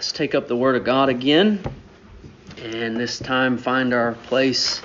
[0.00, 1.62] Let's take up the Word of God again,
[2.56, 4.80] and this time find our place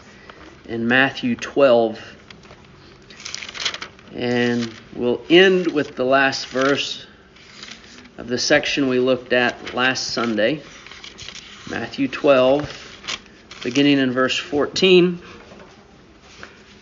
[0.68, 1.98] in Matthew 12.
[4.14, 7.08] And we'll end with the last verse
[8.18, 10.62] of the section we looked at last Sunday.
[11.70, 15.18] Matthew 12, beginning in verse 14.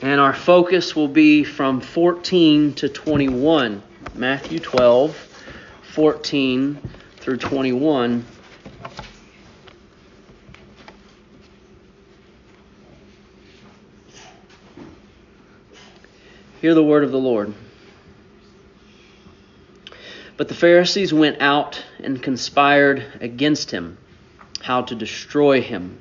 [0.02, 3.84] And our focus will be from 14 to 21.
[4.16, 5.16] Matthew 12,
[5.94, 6.82] 14
[7.24, 8.26] through 21.
[16.60, 17.54] Hear the word of the Lord.
[20.36, 23.98] But the Pharisees went out and conspired against him,
[24.60, 25.98] how to destroy him.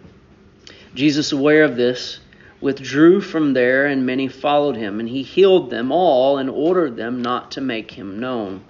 [0.96, 2.18] Jesus, aware of this,
[2.60, 7.22] withdrew from there, and many followed him, and he healed them all and ordered them
[7.22, 8.64] not to make him known.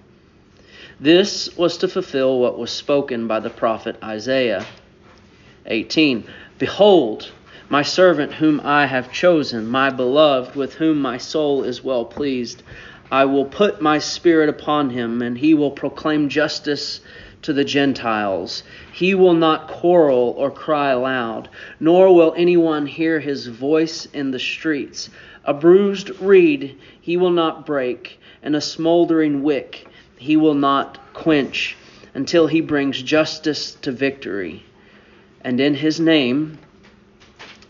[1.01, 4.67] This was to fulfill what was spoken by the prophet Isaiah.
[5.67, 6.25] 18.
[6.59, 7.31] Behold,
[7.69, 12.63] my servant whom I have chosen, my beloved, with whom my soul is well pleased.
[13.11, 17.01] I will put my spirit upon him, and he will proclaim justice
[17.43, 18.63] to the Gentiles.
[18.93, 21.49] He will not quarrel or cry aloud,
[21.81, 25.11] nor will anyone hear his voice in the streets.
[25.45, 29.87] A bruised reed he will not break, and a smoldering wick
[30.23, 31.77] he will not quench
[32.15, 34.63] until he brings justice to victory.
[35.41, 36.59] And in his name,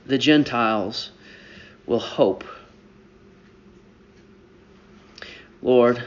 [0.05, 1.13] the Gentiles
[1.87, 2.45] will hope.
[5.63, 6.03] Lord,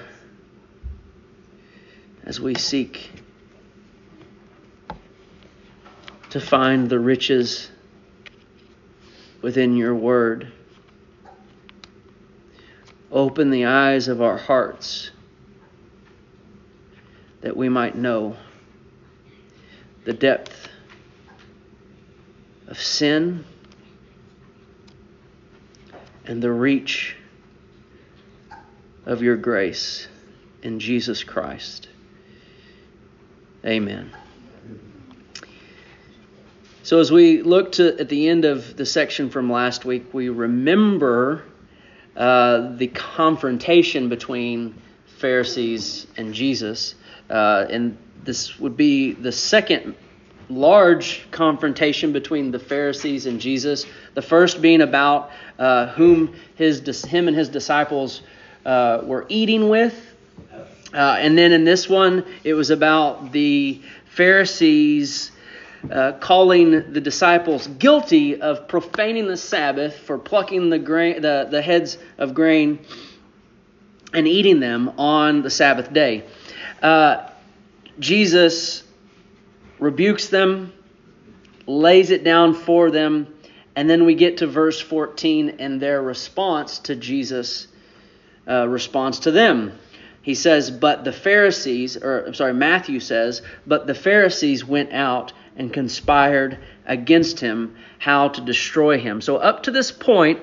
[2.23, 3.09] as we seek
[6.30, 7.71] to find the riches
[9.41, 10.52] within your word,
[13.11, 15.09] open the eyes of our hearts
[17.45, 18.35] that we might know
[20.03, 20.67] the depth
[22.67, 23.45] of sin
[26.25, 27.15] and the reach
[29.05, 30.08] of your grace
[30.64, 31.87] in Jesus Christ.
[33.64, 34.11] Amen.
[36.81, 40.30] So, as we look to, at the end of the section from last week, we
[40.30, 41.43] remember
[42.17, 44.81] uh, the confrontation between
[45.25, 46.93] Pharisees and Jesus.
[47.31, 49.95] Uh, and this would be the second
[50.49, 53.87] large confrontation between the Pharisees and Jesus.
[54.14, 58.21] The first being about uh, whom his him and his disciples
[58.67, 59.99] uh, were eating with,
[60.93, 65.31] uh, and then in this one it was about the Pharisees.
[65.91, 71.61] Uh, calling the disciples guilty of profaning the Sabbath for plucking the grain, the, the
[71.61, 72.80] heads of grain
[74.15, 76.23] and eating them on the Sabbath day.
[76.81, 77.30] Uh,
[77.99, 78.83] Jesus
[79.80, 80.73] rebukes them,
[81.67, 83.27] lays it down for them,
[83.76, 87.67] and then we get to verse 14 and their response to Jesus'
[88.48, 89.77] uh, response to them.
[90.21, 95.33] He says, But the Pharisees, or I'm sorry, Matthew says, But the Pharisees went out
[95.58, 99.21] and conspired against him how to destroy him.
[99.21, 100.39] So up to this point,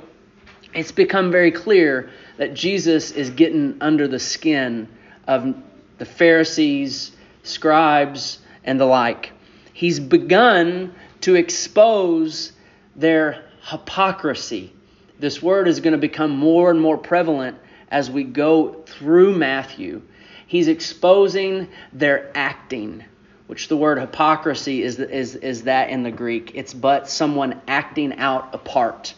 [0.74, 2.10] it's become very clear
[2.42, 4.88] that Jesus is getting under the skin
[5.28, 5.54] of
[5.98, 7.12] the Pharisees,
[7.44, 9.30] scribes, and the like.
[9.72, 12.50] He's begun to expose
[12.96, 14.72] their hypocrisy.
[15.20, 17.58] This word is going to become more and more prevalent
[17.92, 20.02] as we go through Matthew.
[20.48, 23.04] He's exposing their acting,
[23.46, 26.50] which the word hypocrisy is, is, is that in the Greek.
[26.56, 29.14] It's but someone acting out a part.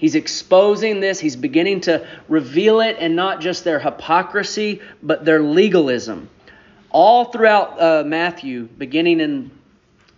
[0.00, 1.20] He's exposing this.
[1.20, 6.30] He's beginning to reveal it, and not just their hypocrisy, but their legalism.
[6.88, 9.50] All throughout uh, Matthew, beginning in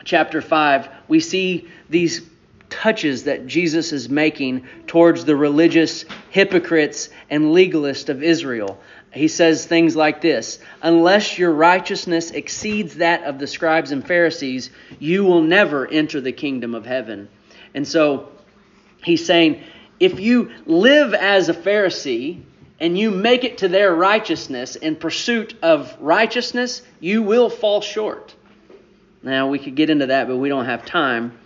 [0.04, 2.22] chapter 5, we see these
[2.70, 8.80] touches that Jesus is making towards the religious hypocrites and legalists of Israel.
[9.12, 14.70] He says things like this Unless your righteousness exceeds that of the scribes and Pharisees,
[15.00, 17.28] you will never enter the kingdom of heaven.
[17.74, 18.31] And so
[19.04, 19.62] he's saying,
[20.00, 22.42] if you live as a Pharisee
[22.80, 28.34] and you make it to their righteousness in pursuit of righteousness, you will fall short.
[29.22, 31.38] Now, we could get into that, but we don't have time.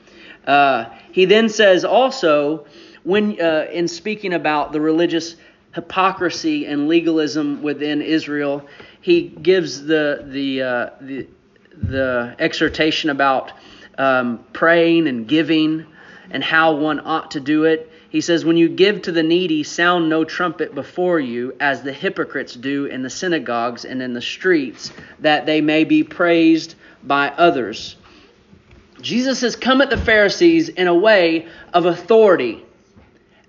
[0.47, 2.67] Uh, he then says also,
[3.03, 5.37] when uh, in speaking about the religious
[5.75, 8.67] hypocrisy and legalism within Israel,
[9.01, 11.29] he gives the the uh, the,
[11.83, 13.53] the exhortation about
[13.99, 15.87] um, praying and giving
[16.31, 17.91] and how one ought to do it.
[18.09, 21.93] He says, When you give to the needy, sound no trumpet before you, as the
[21.93, 27.29] hypocrites do in the synagogues and in the streets, that they may be praised by
[27.29, 27.97] others.
[29.01, 32.65] Jesus has come at the Pharisees in a way of authority,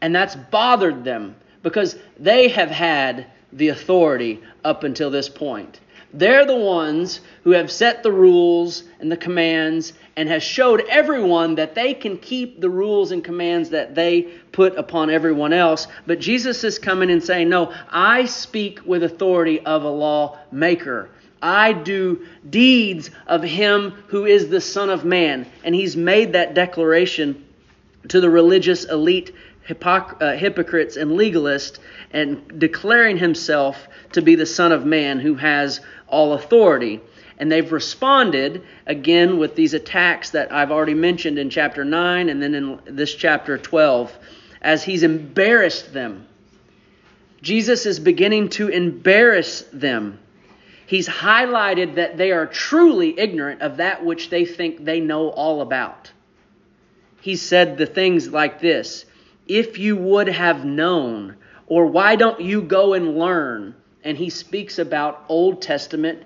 [0.01, 5.79] and that's bothered them because they have had the authority up until this point.
[6.17, 11.55] They're the ones who have set the rules and the commands and has showed everyone
[11.55, 15.85] that they can keep the rules and commands that they put upon everyone else.
[16.07, 21.11] But Jesus is coming and saying, No, I speak with authority of a lawmaker.
[21.39, 25.45] I do deeds of him who is the Son of Man.
[25.63, 27.45] And he's made that declaration
[28.07, 29.35] to the religious elite
[29.69, 31.79] uh, hypocrites and legalists
[32.11, 37.01] and declaring himself to be the Son of Man who has all authority.
[37.37, 42.41] And they've responded again with these attacks that I've already mentioned in chapter 9 and
[42.41, 44.17] then in this chapter 12
[44.61, 46.27] as he's embarrassed them.
[47.41, 50.19] Jesus is beginning to embarrass them.
[50.87, 55.61] He's highlighted that they are truly ignorant of that which they think they know all
[55.61, 56.11] about.
[57.21, 59.05] He said the things like this
[59.47, 61.35] If you would have known,
[61.67, 63.75] or why don't you go and learn?
[64.03, 66.23] And he speaks about Old Testament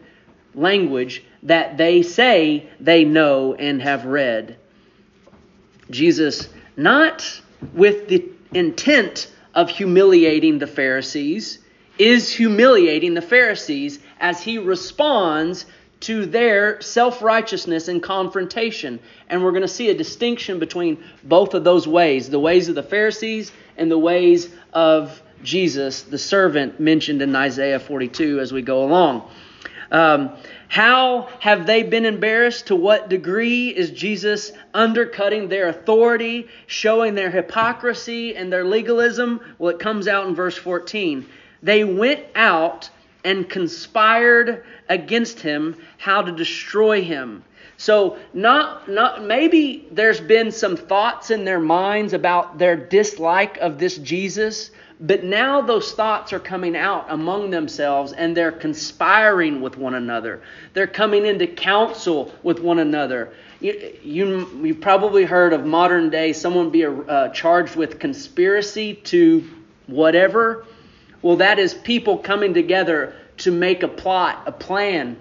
[0.54, 4.58] language that they say they know and have read.
[5.90, 6.48] Jesus,
[6.78, 7.42] not
[7.74, 11.60] with the intent of humiliating the Pharisees,
[11.98, 15.66] is humiliating the Pharisees as he responds
[16.02, 19.00] to their self righteousness and confrontation.
[19.30, 22.76] And we're going to see a distinction between both of those ways the ways of
[22.76, 28.62] the Pharisees and the ways of Jesus, the servant mentioned in Isaiah 42 as we
[28.62, 29.30] go along.
[29.92, 30.32] Um,
[30.68, 32.68] how have they been embarrassed?
[32.68, 39.42] To what degree is Jesus undercutting their authority, showing their hypocrisy and their legalism?
[39.58, 41.26] Well, it comes out in verse 14.
[41.62, 42.90] They went out
[43.24, 47.44] and conspired against him how to destroy him.
[47.78, 53.80] So not not maybe there's been some thoughts in their minds about their dislike of
[53.80, 54.70] this Jesus,
[55.00, 60.44] but now those thoughts are coming out among themselves and they're conspiring with one another.
[60.74, 63.34] They're coming into counsel with one another.
[63.60, 69.50] You, you, have probably heard of modern day someone be uh, charged with conspiracy to
[69.88, 70.66] whatever.
[71.22, 75.18] Well, that is people coming together to make a plot, a plan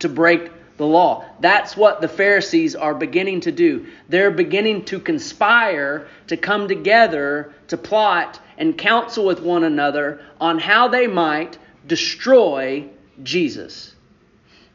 [0.00, 1.24] to break the law.
[1.40, 3.86] That's what the Pharisees are beginning to do.
[4.08, 10.58] They're beginning to conspire to come together to plot and counsel with one another on
[10.58, 12.88] how they might destroy
[13.22, 13.94] Jesus.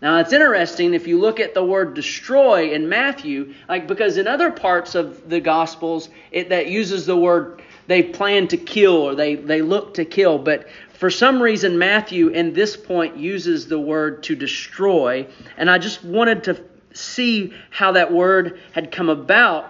[0.02, 4.28] Now it's interesting if you look at the word destroy in Matthew, like because in
[4.28, 9.16] other parts of the Gospels it that uses the word they plan to kill or
[9.16, 13.80] they, they look to kill, but for some reason Matthew in this point uses the
[13.80, 15.28] word to destroy,
[15.58, 16.64] and I just wanted to
[16.94, 19.70] see how that word had come about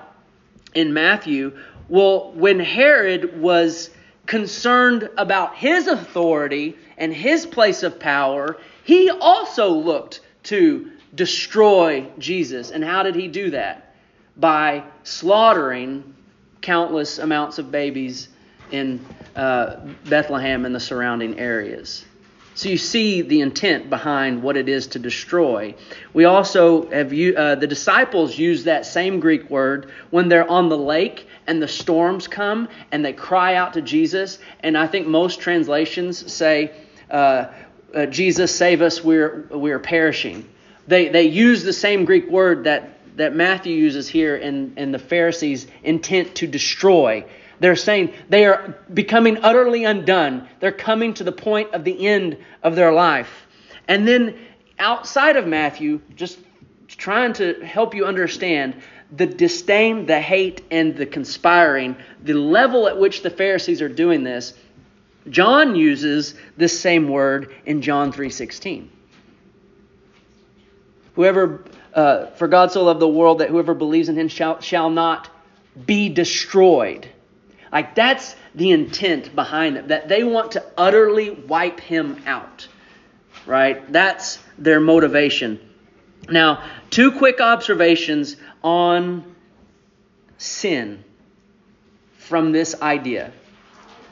[0.75, 1.57] in Matthew.
[1.89, 3.89] Well, when Herod was
[4.25, 12.71] concerned about his authority and his place of power, he also looked to destroy Jesus.
[12.71, 13.95] And how did he do that?
[14.35, 16.15] By slaughtering
[16.63, 18.29] countless amounts of babies
[18.71, 19.05] in
[19.35, 19.75] uh,
[20.05, 22.05] Bethlehem and the surrounding areas.
[22.55, 25.75] So you see the intent behind what it is to destroy.
[26.13, 30.77] We also have uh, the disciples use that same Greek word when they're on the
[30.77, 34.39] lake and the storms come and they cry out to Jesus.
[34.59, 36.71] And I think most translations say,
[37.09, 37.47] uh,
[37.93, 39.03] uh, "Jesus, save us!
[39.03, 40.47] We're we're perishing."
[40.87, 44.99] They they use the same Greek word that that Matthew uses here in in the
[44.99, 47.25] Pharisees' intent to destroy.
[47.59, 50.47] They're saying they are becoming utterly undone.
[50.59, 53.47] They're coming to the point of the end of their life.
[53.87, 54.35] And then
[54.79, 56.39] outside of Matthew, just
[56.87, 58.75] trying to help you understand
[59.15, 64.23] the disdain, the hate, and the conspiring, the level at which the Pharisees are doing
[64.23, 64.53] this,
[65.29, 68.89] John uses this same word in John 3:16.
[71.15, 71.63] Whoever,
[71.93, 75.29] uh, for God so loved the world that whoever believes in him shall, shall not
[75.85, 77.07] be destroyed.
[77.71, 82.67] Like that's the intent behind it, that they want to utterly wipe him out.
[83.45, 83.91] Right?
[83.91, 85.59] That's their motivation.
[86.29, 89.35] Now, two quick observations on
[90.37, 91.03] sin
[92.17, 93.31] from this idea.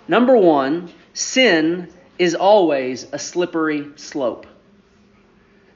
[0.08, 4.46] Number one, sin is always a slippery slope.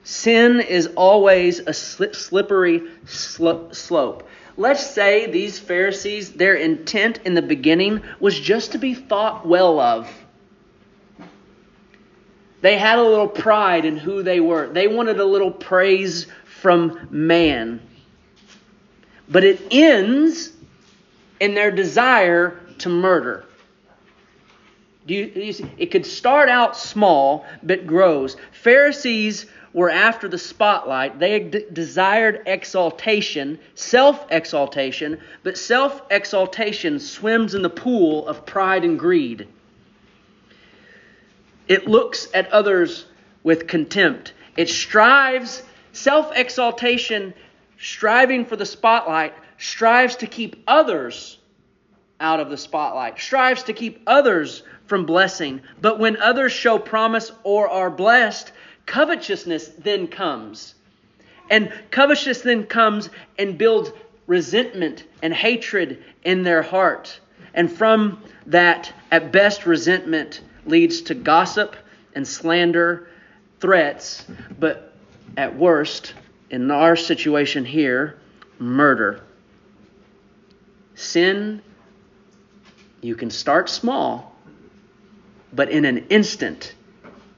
[0.05, 4.29] Sin is always a slippery slope.
[4.55, 9.79] Let's say these Pharisees, their intent in the beginning was just to be thought well
[9.79, 10.07] of.
[12.61, 14.67] They had a little pride in who they were.
[14.67, 17.81] They wanted a little praise from man.
[19.27, 20.53] But it ends
[21.39, 23.43] in their desire to murder.
[25.07, 28.37] Do you, you see, it could start out small, but grows.
[28.51, 31.19] Pharisees were after the spotlight.
[31.19, 38.85] They d- desired exaltation, self exaltation, but self exaltation swims in the pool of pride
[38.85, 39.49] and greed.
[41.67, 43.05] It looks at others
[43.43, 44.31] with contempt.
[44.55, 47.33] It strives, self exaltation,
[47.77, 51.37] striving for the spotlight, strives to keep others
[52.21, 55.59] out of the spotlight, strives to keep others from blessing.
[55.81, 58.53] But when others show promise or are blessed,
[58.85, 60.75] covetousness then comes.
[61.49, 63.91] And covetousness then comes and builds
[64.27, 67.19] resentment and hatred in their heart.
[67.53, 71.75] And from that, at best, resentment leads to gossip
[72.13, 73.07] and slander,
[73.59, 74.25] threats,
[74.59, 74.93] but
[75.37, 76.13] at worst,
[76.49, 78.17] in our situation here,
[78.59, 79.23] murder.
[80.95, 81.61] Sin,
[83.01, 84.35] you can start small,
[85.53, 86.73] but in an instant,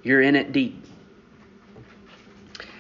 [0.04, 0.87] you're in it deep.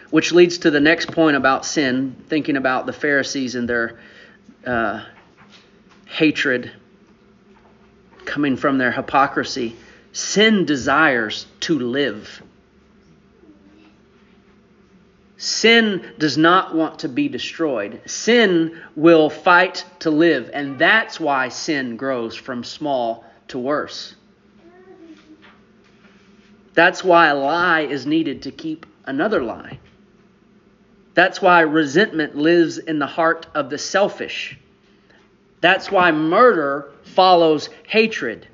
[0.09, 3.99] Which leads to the next point about sin, thinking about the Pharisees and their
[4.65, 5.03] uh,
[6.05, 6.71] hatred
[8.25, 9.75] coming from their hypocrisy.
[10.13, 12.41] Sin desires to live.
[15.37, 18.01] Sin does not want to be destroyed.
[18.07, 24.15] Sin will fight to live, and that's why sin grows from small to worse.
[26.73, 29.79] That's why a lie is needed to keep another lie.
[31.17, 34.55] That's why resentment lives in the heart of the selfish.
[35.61, 38.47] That's why murder follows hatred.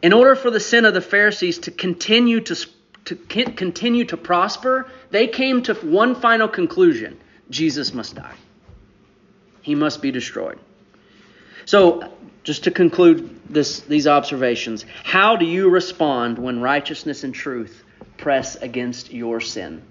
[0.00, 2.54] In order for the sin of the Pharisees to continue to,
[3.06, 7.18] to continue to prosper, they came to one final conclusion
[7.50, 8.36] Jesus must die.
[9.60, 10.60] He must be destroyed.
[11.64, 12.12] So,
[12.44, 17.81] just to conclude this, these observations, how do you respond when righteousness and truth
[18.16, 19.82] press against your sin?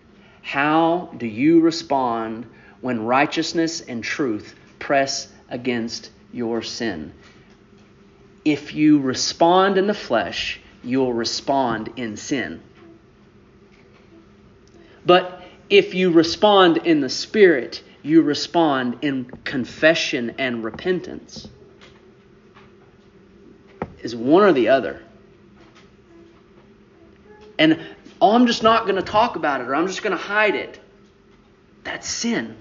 [0.42, 2.46] How do you respond
[2.82, 7.14] when righteousness and truth press against your sin?
[8.44, 12.62] if you respond in the flesh, you'll respond in sin.
[15.06, 21.48] But if you respond in the Spirit, you respond in confession and repentance.
[24.02, 25.04] Is one or the other.
[27.60, 27.80] And
[28.22, 30.56] oh, I'm just not going to talk about it or I'm just going to hide
[30.56, 30.80] it.
[31.84, 32.56] That's sin.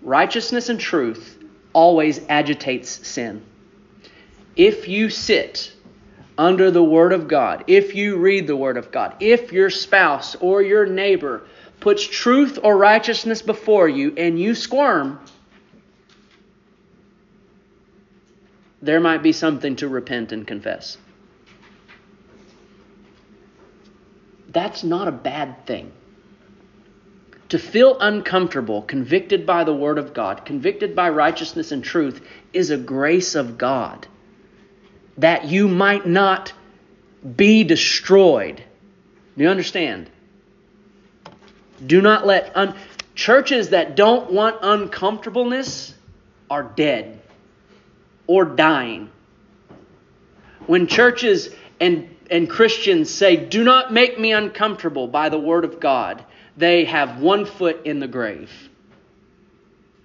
[0.00, 1.38] Righteousness and truth
[1.72, 3.42] always agitates sin.
[4.54, 5.72] If you sit
[6.38, 10.34] under the Word of God, if you read the Word of God, if your spouse
[10.36, 11.46] or your neighbor
[11.80, 15.20] puts truth or righteousness before you and you squirm,
[18.80, 20.98] there might be something to repent and confess.
[24.52, 25.92] That's not a bad thing.
[27.50, 32.70] To feel uncomfortable, convicted by the Word of God, convicted by righteousness and truth, is
[32.70, 34.06] a grace of God.
[35.18, 36.52] That you might not
[37.36, 38.62] be destroyed.
[39.36, 40.10] Do you understand?
[41.84, 42.74] Do not let un-
[43.14, 45.94] churches that don't want uncomfortableness
[46.50, 47.20] are dead
[48.26, 49.10] or dying.
[50.66, 55.78] When churches and, and Christians say, Do not make me uncomfortable by the Word of
[55.78, 56.24] God,
[56.56, 58.50] they have one foot in the grave.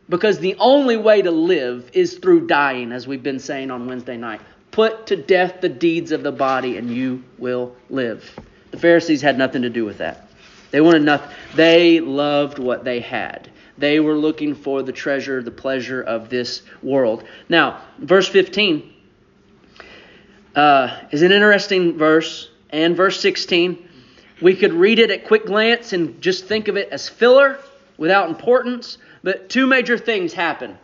[0.09, 4.17] Because the only way to live is through dying, as we've been saying on Wednesday
[4.17, 4.41] night.
[4.71, 8.37] Put to death the deeds of the body, and you will live.
[8.71, 10.29] The Pharisees had nothing to do with that.
[10.71, 11.29] They wanted nothing.
[11.55, 13.49] They loved what they had.
[13.77, 17.23] They were looking for the treasure, the pleasure of this world.
[17.47, 18.93] Now, verse 15
[20.57, 23.87] uh, is an interesting verse, and verse 16
[24.41, 27.59] we could read it at quick glance and just think of it as filler
[27.97, 30.77] without importance, but two major things happen.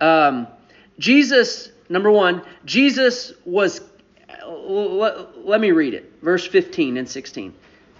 [0.00, 0.46] Um,
[0.98, 3.80] Jesus, number one, Jesus was,
[4.46, 7.54] let, let me read it, verse 15 and 16.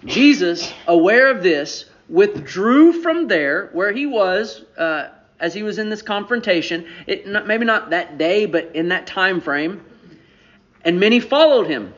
[0.04, 5.08] Jesus, aware of this, withdrew from there where he was uh,
[5.40, 6.86] as he was in this confrontation.
[7.06, 9.84] It, not, maybe not that day, but in that time frame.
[10.84, 11.94] And many followed him.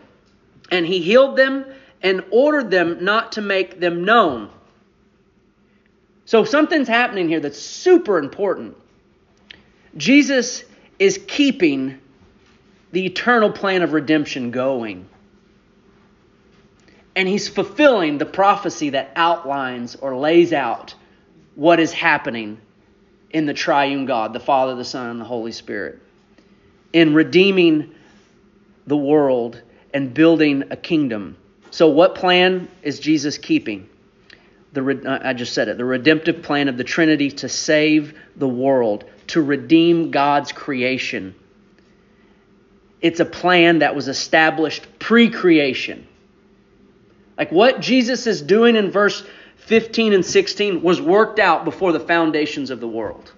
[0.70, 1.64] And he healed them
[2.02, 4.50] and ordered them not to make them known.
[6.26, 8.76] So something's happening here that's super important.
[9.96, 10.64] Jesus
[10.98, 11.98] is keeping
[12.92, 15.08] the eternal plan of redemption going.
[17.16, 20.94] And he's fulfilling the prophecy that outlines or lays out
[21.54, 22.60] what is happening
[23.30, 26.00] in the triune God, the Father, the Son, and the Holy Spirit,
[26.92, 27.94] in redeeming
[28.86, 29.60] the world
[29.92, 31.36] and building a kingdom.
[31.70, 33.88] So, what plan is Jesus keeping?
[34.72, 38.48] The, uh, I just said it the redemptive plan of the Trinity to save the
[38.48, 41.34] world, to redeem God's creation.
[43.00, 46.06] It's a plan that was established pre creation.
[47.38, 49.24] Like what Jesus is doing in verse
[49.56, 53.32] 15 and 16 was worked out before the foundations of the world.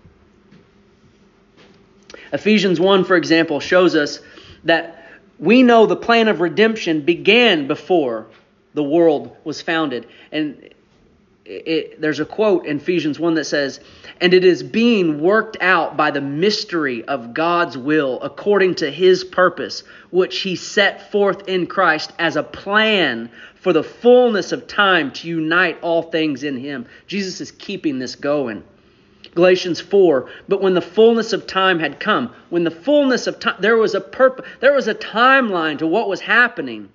[2.32, 4.20] Ephesians 1, for example, shows us
[4.64, 5.05] that
[5.38, 8.26] we know the plan of redemption began before
[8.74, 10.06] the world was founded.
[10.32, 10.70] And
[11.44, 13.80] it, there's a quote in Ephesians 1 that says,
[14.20, 19.24] And it is being worked out by the mystery of God's will according to his
[19.24, 25.12] purpose, which he set forth in Christ as a plan for the fullness of time
[25.12, 26.86] to unite all things in him.
[27.06, 28.64] Jesus is keeping this going.
[29.36, 33.56] Galatians 4, but when the fullness of time had come, when the fullness of time,
[33.60, 36.88] there was a purpose, there was a timeline to what was happening.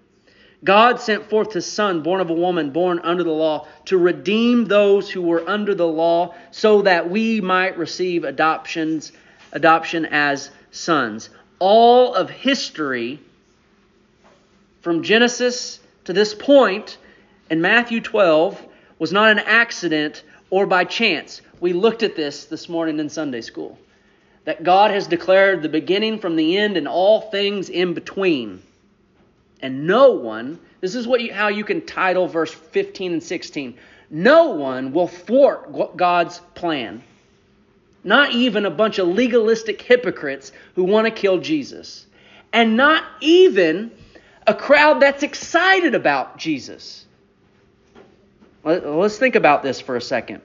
[0.64, 4.66] God sent forth his son, born of a woman, born under the law, to redeem
[4.66, 9.12] those who were under the law, so that we might receive adoptions,
[9.52, 11.30] adoption as sons.
[11.60, 13.20] All of history,
[14.82, 16.98] from Genesis to this point
[17.52, 18.66] in Matthew 12,
[18.98, 21.42] was not an accident or by chance.
[21.60, 23.80] We looked at this this morning in Sunday school.
[24.46, 28.62] That God has declared the beginning from the end and all things in between
[29.62, 33.78] and no one, this is what you, how you can title verse 15 and 16.
[34.10, 37.04] No one will thwart God's plan.
[38.04, 42.08] Not even a bunch of legalistic hypocrites who want to kill Jesus.
[42.52, 43.92] And not even
[44.48, 47.06] a crowd that's excited about Jesus.
[48.64, 50.42] Let's think about this for a second.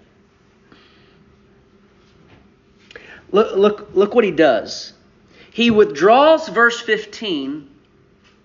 [3.30, 4.92] Look, look, look what he does.
[5.52, 7.68] He withdraws verse 15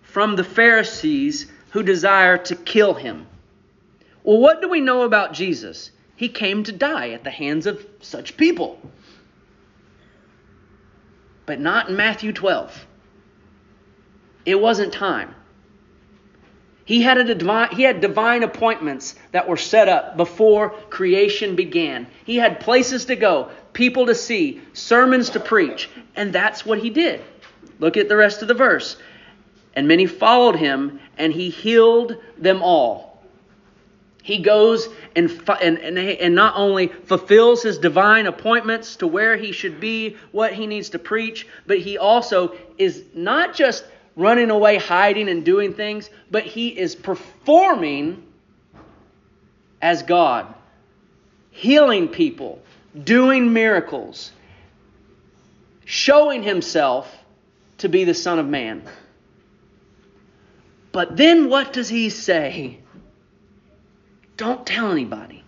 [0.01, 3.27] from the Pharisees who desire to kill him.
[4.23, 5.91] Well, what do we know about Jesus?
[6.15, 8.79] He came to die at the hands of such people.
[11.45, 12.85] But not in Matthew 12.
[14.45, 15.33] It wasn't time.
[16.85, 22.07] He had, a divine, he had divine appointments that were set up before creation began.
[22.25, 26.89] He had places to go, people to see, sermons to preach, and that's what he
[26.89, 27.21] did.
[27.79, 28.97] Look at the rest of the verse.
[29.75, 33.11] And many followed him, and he healed them all.
[34.23, 39.51] He goes and, and, and, and not only fulfills his divine appointments to where he
[39.51, 43.83] should be, what he needs to preach, but he also is not just
[44.15, 48.23] running away, hiding, and doing things, but he is performing
[49.81, 50.53] as God,
[51.49, 52.61] healing people,
[53.03, 54.31] doing miracles,
[55.85, 57.13] showing himself
[57.79, 58.83] to be the Son of Man.
[60.91, 62.79] But then what does he say?
[64.37, 65.43] Don't tell anybody.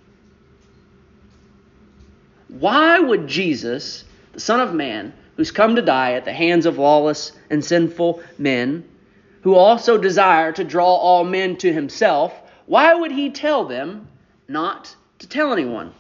[2.48, 6.78] Why would Jesus, the Son of Man, who's come to die at the hands of
[6.78, 8.84] lawless and sinful men,
[9.42, 12.34] who also desire to draw all men to himself,
[12.66, 14.08] why would he tell them
[14.48, 15.94] not to tell anyone?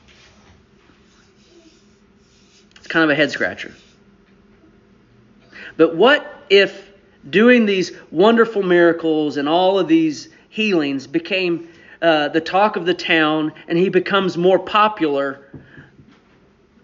[2.77, 3.73] It's kind of a head scratcher.
[5.75, 6.91] But what if
[7.29, 11.67] doing these wonderful miracles and all of these healings became
[12.01, 15.39] uh, the talk of the town, and he becomes more popular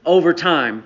[0.05, 0.83] over time.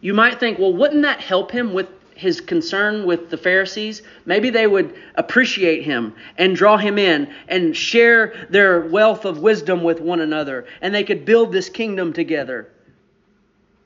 [0.00, 4.02] You might think, well, wouldn't that help him with his concern with the Pharisees?
[4.24, 9.82] Maybe they would appreciate him and draw him in and share their wealth of wisdom
[9.82, 12.68] with one another, and they could build this kingdom together.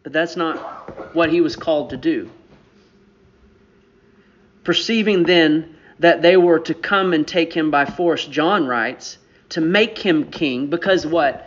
[0.03, 2.31] But that's not what he was called to do.
[4.65, 9.19] Perceiving then that they were to come and take him by force, John writes,
[9.51, 11.47] to make him king, because what?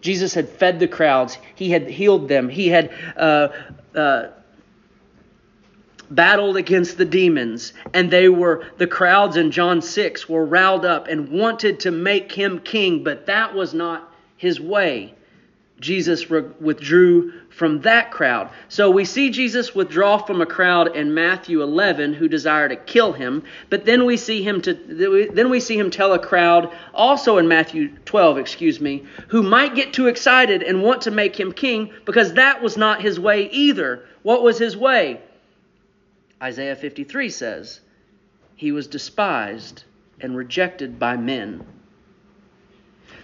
[0.00, 3.48] Jesus had fed the crowds, he had healed them, he had uh,
[3.94, 4.28] uh,
[6.10, 11.06] battled against the demons, and they were, the crowds in John 6 were riled up
[11.06, 15.14] and wanted to make him king, but that was not his way.
[15.78, 18.50] Jesus withdrew from that crowd.
[18.68, 23.12] So we see Jesus withdraw from a crowd in Matthew 11 who desire to kill
[23.12, 27.36] him, but then we see him to then we see him tell a crowd also
[27.38, 31.52] in Matthew 12, excuse me, who might get too excited and want to make him
[31.52, 34.04] king because that was not his way either.
[34.22, 35.20] What was his way?
[36.42, 37.80] Isaiah 53 says,
[38.56, 39.84] "He was despised
[40.20, 41.64] and rejected by men,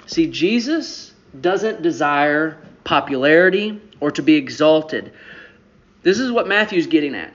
[0.07, 5.13] See, Jesus doesn't desire popularity or to be exalted.
[6.03, 7.33] This is what Matthew's getting at.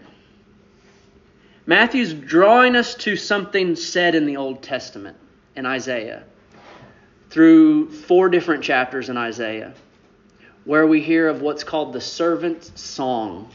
[1.66, 5.18] Matthew's drawing us to something said in the Old Testament
[5.56, 6.24] in Isaiah
[7.30, 9.74] through four different chapters in Isaiah
[10.66, 13.50] where we hear of what's called the servant's song,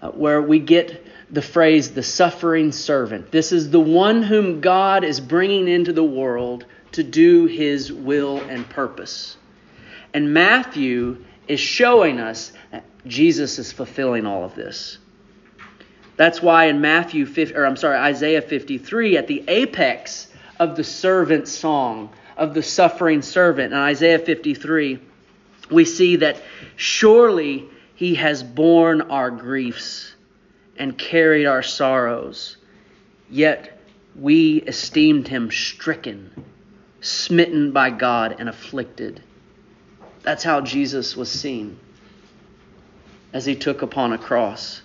[0.00, 3.30] uh, where we get the phrase the suffering servant.
[3.30, 8.38] This is the one whom God is bringing into the world to do his will
[8.38, 9.36] and purpose.
[10.12, 14.98] And Matthew is showing us that Jesus is fulfilling all of this.
[16.16, 20.84] That's why in Matthew 50, or I'm sorry, Isaiah 53 at the apex of the
[20.84, 25.00] servant song of the suffering servant in Isaiah 53
[25.70, 26.42] we see that
[26.76, 30.12] surely he has borne our griefs
[30.76, 32.56] and carried our sorrows,
[33.28, 33.78] yet
[34.16, 36.44] we esteemed him stricken,
[37.00, 39.22] smitten by God, and afflicted.
[40.22, 41.78] That's how Jesus was seen
[43.32, 44.82] as he took upon a cross.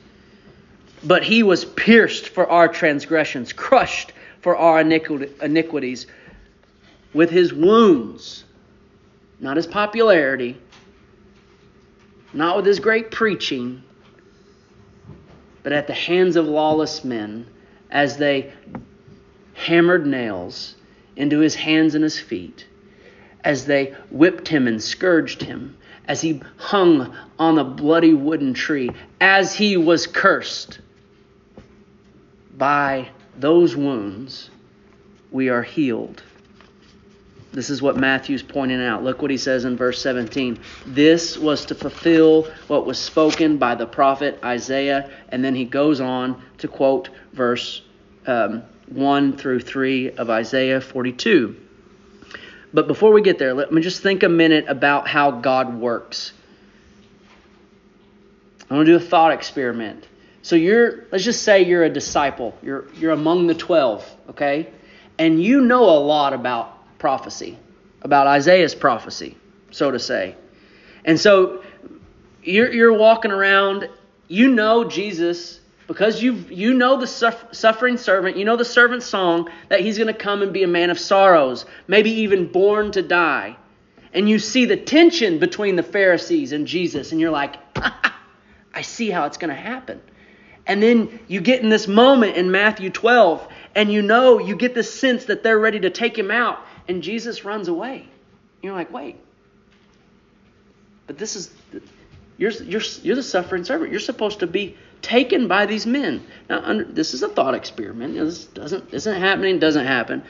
[1.04, 6.08] But he was pierced for our transgressions, crushed for our iniquities.
[7.13, 8.43] With his wounds,
[9.39, 10.58] not his popularity,
[12.34, 13.84] not with his great preaching,
[15.63, 17.45] but at the hands of lawless men
[17.89, 18.52] as they
[19.54, 20.76] hammered nails
[21.15, 22.65] into his hands and his feet,
[23.45, 25.77] as they whipped him and scourged him,
[26.08, 28.89] as he hung on a bloody wooden tree,
[29.21, 30.79] as he was cursed.
[32.58, 34.49] By those wounds,
[35.31, 36.23] we are healed.
[37.53, 39.03] This is what Matthew's pointing out.
[39.03, 40.60] Look what he says in verse 17.
[40.88, 45.10] This was to fulfill what was spoken by the prophet Isaiah.
[45.29, 47.81] And then he goes on to quote verse
[48.27, 51.64] um, 1 through 3 of Isaiah 42.
[52.75, 56.33] But before we get there, let me just think a minute about how God works.
[58.69, 60.05] I want to do a thought experiment.
[60.41, 62.53] So you're, let's just say you're a disciple.
[62.61, 64.69] You're, you're among the 12, okay?
[65.17, 67.57] And you know a lot about prophecy,
[68.01, 69.38] about Isaiah's prophecy,
[69.71, 70.35] so to say.
[71.05, 71.63] And so
[72.43, 73.88] you're, you're walking around,
[74.27, 79.50] you know Jesus because you you know the suffering servant, you know the servant's song
[79.69, 83.02] that he's going to come and be a man of sorrows, maybe even born to
[83.02, 83.58] die.
[84.13, 87.56] And you see the tension between the Pharisees and Jesus, and you're like,
[88.74, 90.02] I see how it's going to happen.
[90.67, 94.74] And then you get in this moment in Matthew 12, and you know, you get
[94.74, 98.08] this sense that they're ready to take him out and Jesus runs away.
[98.62, 99.17] You're like, wait.
[101.08, 101.52] But this is,
[102.38, 103.91] you're, you're, you're the suffering servant.
[103.91, 106.25] You're supposed to be taken by these men.
[106.49, 108.15] Now, under, this is a thought experiment.
[108.15, 110.23] This doesn't, isn't happening, doesn't happen.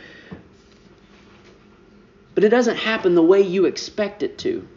[2.35, 4.67] But it doesn't happen the way you expect it to.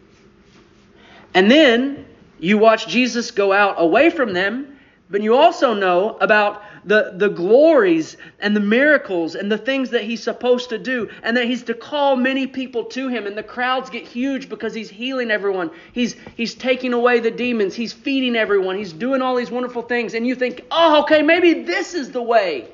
[1.33, 2.05] And then
[2.39, 7.29] you watch Jesus go out away from them, but you also know about the, the
[7.29, 11.63] glories and the miracles and the things that he's supposed to do, and that he's
[11.63, 13.27] to call many people to him.
[13.27, 15.71] And the crowds get huge because he's healing everyone.
[15.93, 17.75] He's, he's taking away the demons.
[17.75, 18.77] He's feeding everyone.
[18.77, 20.13] He's doing all these wonderful things.
[20.13, 22.69] And you think, oh, okay, maybe this is the way.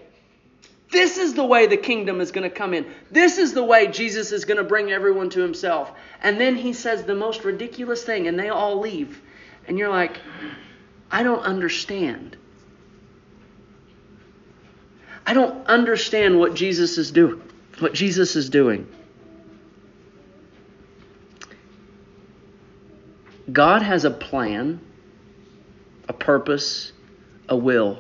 [0.91, 2.86] This is the way the kingdom is going to come in.
[3.12, 5.91] This is the way Jesus is going to bring everyone to himself.
[6.22, 9.22] And then he says the most ridiculous thing, and they all leave.
[9.68, 10.20] And you're like,
[11.12, 12.38] I don't understand.
[15.25, 17.41] I don't understand what Jesus is doing.
[17.79, 18.88] What Jesus is doing.
[23.51, 24.79] God has a plan,
[26.07, 26.91] a purpose,
[27.47, 27.99] a will.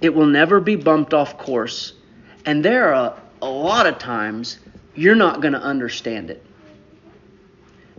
[0.00, 1.94] It will never be bumped off course.
[2.44, 4.58] And there are a, a lot of times
[4.94, 6.44] you're not going to understand it.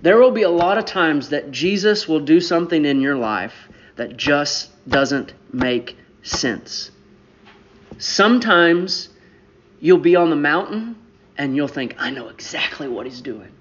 [0.01, 3.67] There will be a lot of times that Jesus will do something in your life
[3.95, 6.91] that just doesn't make sense.
[7.97, 9.09] Sometimes
[9.79, 10.95] you'll be on the mountain
[11.37, 13.51] and you'll think, I know exactly what he's doing.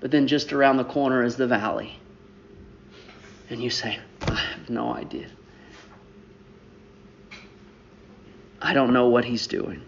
[0.00, 1.98] But then just around the corner is the valley.
[3.50, 5.28] And you say, I have no idea.
[8.60, 9.82] I don't know what he's doing.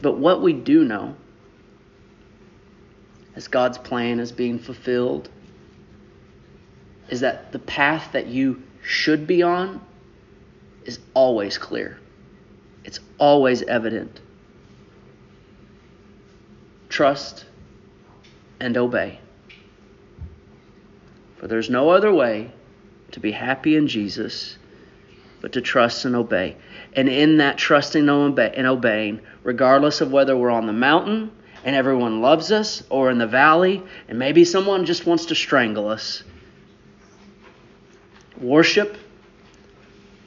[0.00, 1.16] But what we do know,
[3.34, 5.28] as God's plan is being fulfilled,
[7.08, 9.80] is that the path that you should be on
[10.88, 11.98] is always clear,
[12.82, 14.22] it's always evident.
[16.88, 17.44] Trust
[18.58, 19.20] and obey.
[21.36, 22.50] For there's no other way
[23.12, 24.56] to be happy in Jesus
[25.42, 26.56] but to trust and obey.
[26.94, 31.30] And in that trusting and obeying, regardless of whether we're on the mountain
[31.64, 35.86] and everyone loves us or in the valley and maybe someone just wants to strangle
[35.86, 36.24] us,
[38.40, 38.96] worship,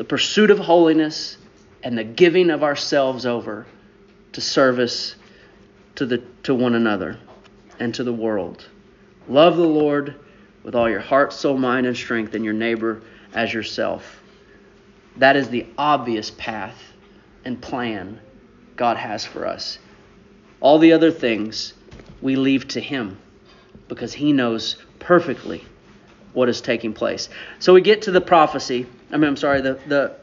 [0.01, 1.37] the pursuit of holiness,
[1.83, 3.67] and the giving of ourselves over
[4.31, 5.13] to service
[5.93, 7.19] to, the, to one another
[7.79, 8.67] and to the world.
[9.27, 10.15] Love the Lord
[10.63, 13.03] with all your heart, soul, mind, and strength, and your neighbor
[13.35, 14.23] as yourself.
[15.17, 16.81] That is the obvious path
[17.45, 18.19] and plan
[18.77, 19.77] God has for us.
[20.61, 21.75] All the other things
[22.23, 23.19] we leave to Him
[23.87, 25.63] because He knows perfectly
[26.33, 27.29] what is taking place.
[27.59, 28.87] So we get to the prophecy.
[29.11, 30.15] I mean, I'm sorry, the, the,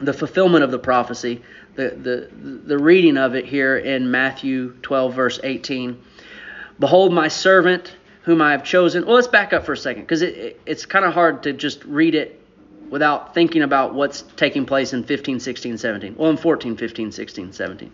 [0.00, 1.42] the fulfillment of the prophecy,
[1.74, 2.30] the, the,
[2.66, 6.00] the reading of it here in Matthew 12, verse 18.
[6.78, 9.04] Behold, my servant whom I have chosen.
[9.04, 11.52] Well, let's back up for a second because it, it, it's kind of hard to
[11.52, 12.40] just read it
[12.90, 16.16] without thinking about what's taking place in 15, 16, 17.
[16.16, 17.92] Well, in 14, 15, 16, 17.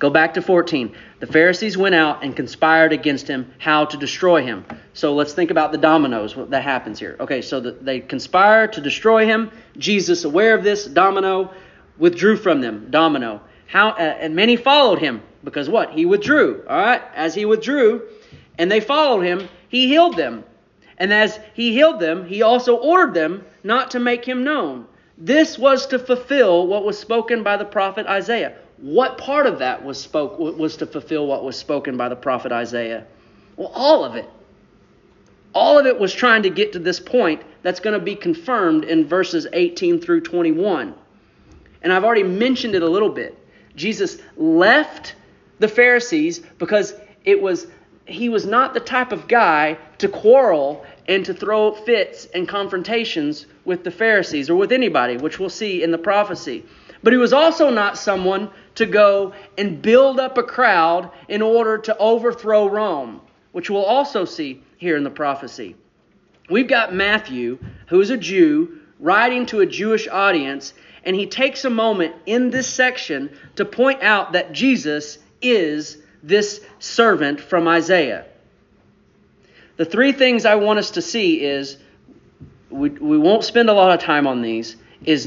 [0.00, 0.96] Go back to 14.
[1.18, 4.64] The Pharisees went out and conspired against him how to destroy him.
[4.94, 7.16] So let's think about the dominoes that happens here.
[7.20, 9.50] Okay, so the, they conspire to destroy him.
[9.76, 11.52] Jesus, aware of this, domino,
[11.98, 12.86] withdrew from them.
[12.88, 13.42] Domino.
[13.66, 15.90] How uh, and many followed him because what?
[15.90, 16.64] He withdrew.
[16.66, 17.02] All right?
[17.14, 18.08] As he withdrew
[18.56, 20.44] and they followed him, he healed them.
[20.96, 24.86] And as he healed them, he also ordered them not to make him known.
[25.18, 28.56] This was to fulfill what was spoken by the prophet Isaiah.
[28.80, 32.50] What part of that was spoke was to fulfill what was spoken by the prophet
[32.50, 33.06] Isaiah?
[33.56, 34.28] Well, all of it.
[35.52, 38.84] All of it was trying to get to this point that's going to be confirmed
[38.84, 40.94] in verses 18 through 21.
[41.82, 43.36] And I've already mentioned it a little bit.
[43.76, 45.14] Jesus left
[45.58, 47.66] the Pharisees because it was
[48.06, 53.46] he was not the type of guy to quarrel and to throw fits and confrontations
[53.64, 56.64] with the Pharisees or with anybody, which we'll see in the prophecy.
[57.02, 61.78] But he was also not someone to go and build up a crowd in order
[61.78, 63.20] to overthrow Rome,
[63.52, 65.76] which we'll also see here in the prophecy.
[66.48, 71.70] We've got Matthew, who's a Jew, writing to a Jewish audience, and he takes a
[71.70, 78.26] moment in this section to point out that Jesus is this servant from Isaiah.
[79.76, 81.78] The three things I want us to see is
[82.68, 85.26] we, we won't spend a lot of time on these is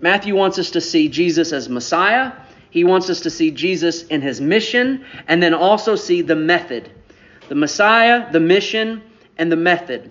[0.00, 2.32] Matthew wants us to see Jesus as Messiah.
[2.70, 6.90] He wants us to see Jesus in his mission and then also see the method.
[7.48, 9.02] The Messiah, the mission,
[9.36, 10.10] and the method.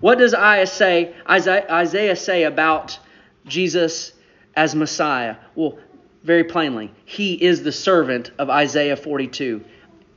[0.00, 2.98] What does Isaiah say, about
[3.46, 4.12] Jesus
[4.56, 5.36] as Messiah?
[5.54, 5.78] Well,
[6.24, 9.62] very plainly, he is the servant of Isaiah 42.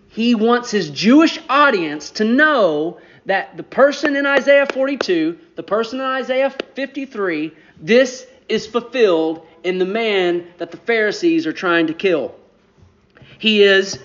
[0.09, 5.99] He wants his Jewish audience to know that the person in Isaiah 42, the person
[5.99, 11.93] in Isaiah 53, this is fulfilled in the man that the Pharisees are trying to
[11.93, 12.35] kill.
[13.39, 13.99] He is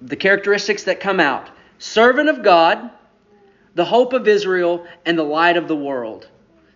[0.00, 2.90] the characteristics that come out servant of God,
[3.74, 6.28] the hope of Israel, and the light of the world.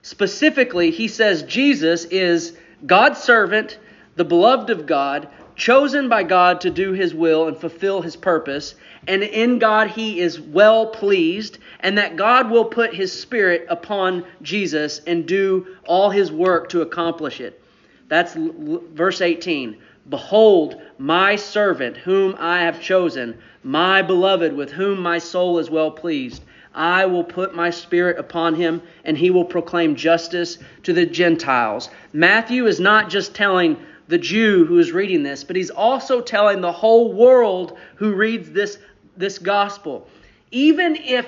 [0.03, 3.79] Specifically, he says Jesus is God's servant,
[4.17, 8.75] the beloved of God, chosen by God to do his will and fulfill his purpose,
[9.07, 14.25] and in God he is well pleased, and that God will put his spirit upon
[14.43, 17.63] Jesus and do all his work to accomplish it.
[18.09, 19.79] That's verse 18.
[20.09, 25.91] Behold, my servant, whom I have chosen, my beloved, with whom my soul is well
[25.91, 26.43] pleased.
[26.75, 31.91] I will put my spirit upon him, and he will proclaim justice to the Gentiles.
[32.13, 33.77] Matthew is not just telling
[34.09, 38.51] the Jew who is reading this, but he's also telling the whole world who reads
[38.51, 38.79] this,
[39.17, 40.09] this gospel.
[40.51, 41.27] Even if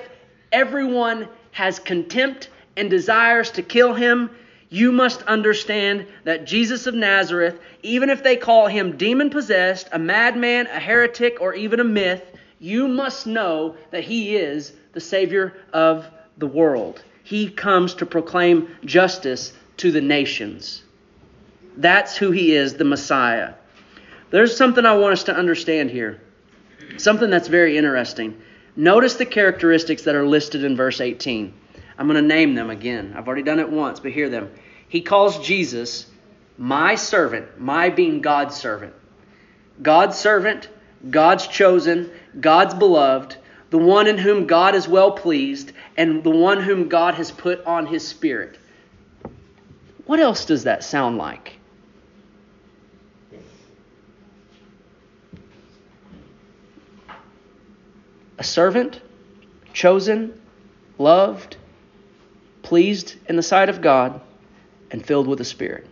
[0.51, 4.29] everyone has contempt and desires to kill him,
[4.69, 9.99] you must understand that Jesus of Nazareth, even if they call him demon possessed, a
[9.99, 12.23] madman, a heretic, or even a myth,
[12.59, 17.03] you must know that he is the Savior of the world.
[17.23, 20.83] He comes to proclaim justice to the nations.
[21.77, 23.53] That's who he is, the Messiah.
[24.31, 26.21] There's something I want us to understand here.
[26.97, 28.41] Something that's very interesting.
[28.75, 31.53] Notice the characteristics that are listed in verse 18.
[31.97, 33.13] I'm going to name them again.
[33.15, 34.51] I've already done it once, but hear them.
[34.89, 36.07] He calls Jesus
[36.57, 38.93] my servant, my being God's servant.
[39.81, 40.69] God's servant,
[41.09, 43.37] God's chosen, God's beloved,
[43.69, 47.63] the one in whom God is well pleased, and the one whom God has put
[47.65, 48.57] on his spirit.
[50.05, 51.53] What else does that sound like?
[58.45, 59.01] Servant,
[59.73, 60.39] chosen,
[60.97, 61.57] loved,
[62.63, 64.21] pleased in the sight of God,
[64.91, 65.85] and filled with the Spirit?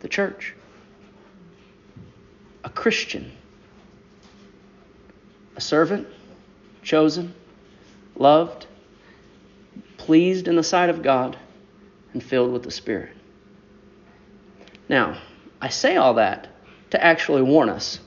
[0.00, 0.54] The church.
[2.62, 3.32] A Christian.
[5.56, 6.06] A servant,
[6.82, 7.34] chosen,
[8.16, 8.66] loved,
[9.96, 11.38] pleased in the sight of God,
[12.12, 13.16] and filled with the Spirit.
[14.88, 15.20] Now,
[15.60, 16.48] I say all that
[16.94, 17.98] to actually warn us.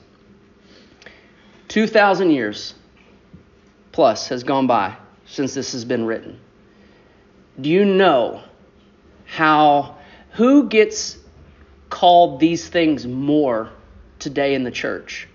[1.68, 2.74] 2,000 years
[3.92, 4.96] plus has gone by
[5.26, 6.40] since this has been written.
[7.60, 8.42] Do you know
[9.26, 9.98] how,
[10.32, 11.18] who gets
[11.90, 13.70] called these things more
[14.18, 15.28] today in the church?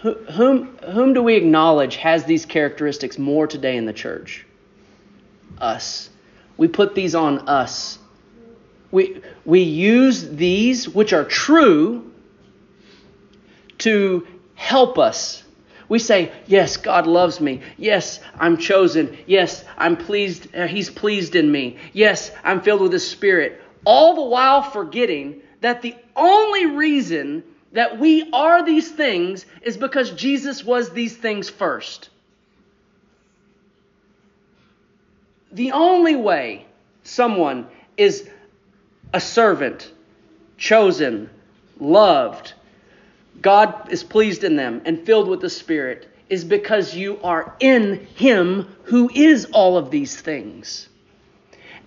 [0.00, 4.46] Whom, whom do we acknowledge has these characteristics more today in the church?
[5.58, 6.08] Us.
[6.56, 7.98] We put these on us.
[8.92, 12.12] We, we use these, which are true,
[13.78, 15.42] to help us.
[15.88, 17.62] We say, Yes, God loves me.
[17.76, 19.16] Yes, I'm chosen.
[19.26, 20.54] Yes, I'm pleased.
[20.54, 21.78] Uh, he's pleased in me.
[21.92, 23.60] Yes, I'm filled with His Spirit.
[23.84, 30.10] All the while forgetting that the only reason that we are these things is because
[30.10, 32.10] Jesus was these things first.
[35.50, 36.66] The only way
[37.02, 38.28] someone is
[39.12, 39.90] a servant,
[40.56, 41.28] chosen,
[41.78, 42.54] loved,
[43.40, 48.06] God is pleased in them and filled with the Spirit is because you are in
[48.14, 50.88] Him who is all of these things.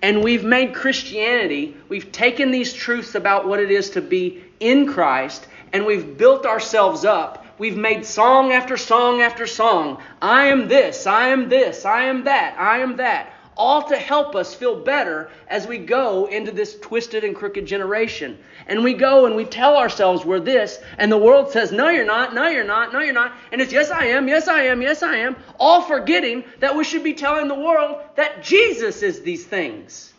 [0.01, 4.91] And we've made Christianity, we've taken these truths about what it is to be in
[4.91, 7.45] Christ and we've built ourselves up.
[7.57, 10.01] We've made song after song after song.
[10.21, 13.33] I am this, I am this, I am that, I am that.
[13.58, 18.38] All to help us feel better as we go into this twisted and crooked generation.
[18.68, 22.06] And we go and we tell ourselves we're this, and the world says, No, you're
[22.06, 23.34] not, no, you're not, no, you're not.
[23.52, 25.36] And it's, Yes, I am, yes, I am, yes, I am.
[25.60, 30.13] All forgetting that we should be telling the world that Jesus is these things.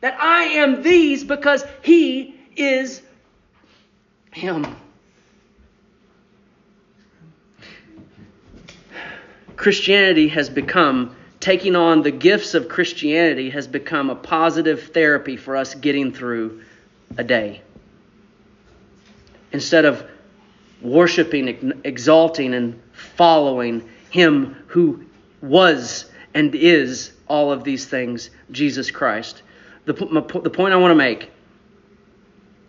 [0.00, 3.02] That I am these because He is
[4.30, 4.76] him.
[9.56, 15.56] Christianity has become, taking on the gifts of Christianity has become a positive therapy for
[15.56, 16.62] us getting through
[17.16, 17.62] a day.
[19.52, 20.08] Instead of
[20.82, 25.04] worshiping, exalting, and following Him who
[25.40, 29.42] was and is all of these things, Jesus Christ.
[29.86, 31.30] The, the point I want to make,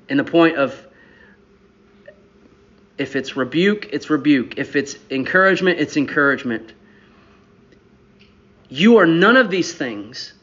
[0.07, 0.87] and the point of
[2.97, 4.57] if it's rebuke, it's rebuke.
[4.57, 6.73] If it's encouragement, it's encouragement.
[8.69, 10.33] You are none of these things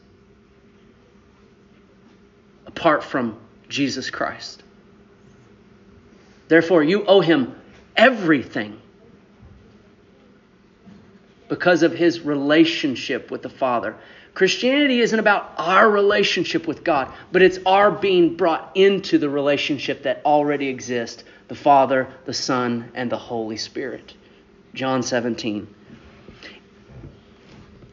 [2.65, 4.63] apart from Jesus Christ.
[6.49, 7.55] Therefore, you owe him
[7.95, 8.81] everything
[11.47, 13.95] because of his relationship with the Father.
[14.33, 20.03] Christianity isn't about our relationship with God, but it's our being brought into the relationship
[20.03, 24.13] that already exists the Father, the Son, and the Holy Spirit.
[24.73, 25.73] John 17.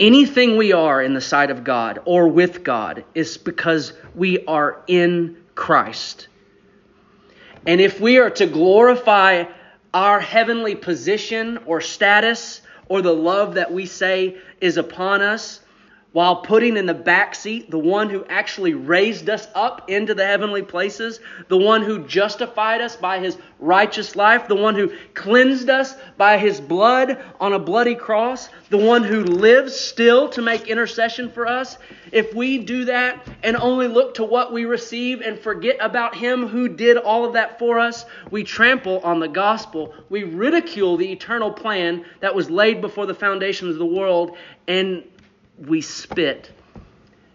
[0.01, 4.83] Anything we are in the sight of God or with God is because we are
[4.87, 6.29] in Christ.
[7.67, 9.45] And if we are to glorify
[9.93, 15.61] our heavenly position or status or the love that we say is upon us,
[16.15, 20.25] while putting in the back seat the one who actually raised us up into the
[20.25, 25.69] heavenly places, the one who justified us by his righteous life, the one who cleansed
[25.69, 30.69] us by his blood on a bloody cross, the one who lives still to make
[30.69, 31.79] intercession for us.
[32.13, 36.47] If we do that and only look to what we receive and forget about him
[36.47, 39.93] who did all of that for us, we trample on the gospel.
[40.11, 44.37] We ridicule the eternal plan that was laid before the foundations of the world
[44.69, 45.03] and
[45.59, 46.51] we spit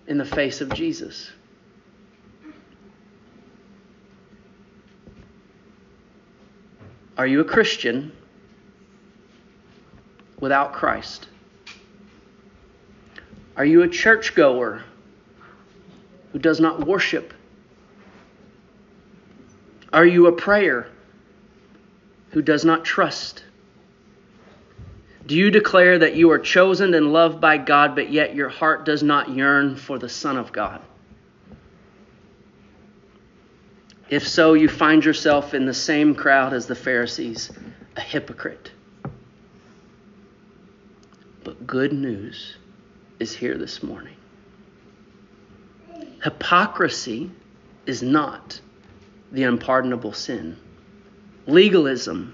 [0.07, 1.31] in the face of Jesus.
[7.17, 8.11] Are you a Christian
[10.39, 11.27] without Christ?
[13.57, 14.83] Are you a churchgoer
[16.31, 17.33] who does not worship?
[19.91, 20.87] Are you a prayer
[22.31, 23.43] who does not trust?
[25.29, 28.83] Do you declare that you are chosen and loved by God, but yet your heart
[28.83, 30.81] does not yearn for the Son of God?
[34.09, 37.51] If so, you find yourself in the same crowd as the Pharisees,
[37.95, 38.71] a hypocrite.
[41.43, 42.57] But good news
[43.19, 44.15] is here this morning.
[46.23, 47.29] Hypocrisy
[47.85, 48.59] is not
[49.31, 50.57] the unpardonable sin.
[51.45, 52.33] Legalism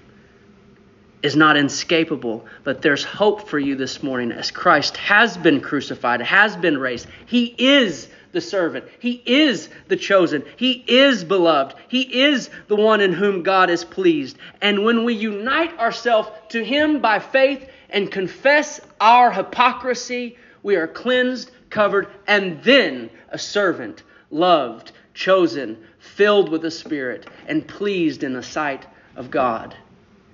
[1.22, 6.20] is not inescapable, but there's hope for you this morning as Christ has been crucified,
[6.20, 7.06] has been raised.
[7.26, 8.84] He is the servant.
[8.98, 10.44] He is the chosen.
[10.56, 11.74] He is beloved.
[11.88, 14.36] He is the one in whom God is pleased.
[14.60, 20.86] And when we unite ourselves to Him by faith and confess our hypocrisy, we are
[20.86, 28.34] cleansed, covered, and then a servant, loved, chosen, filled with the Spirit, and pleased in
[28.34, 28.86] the sight
[29.16, 29.74] of God.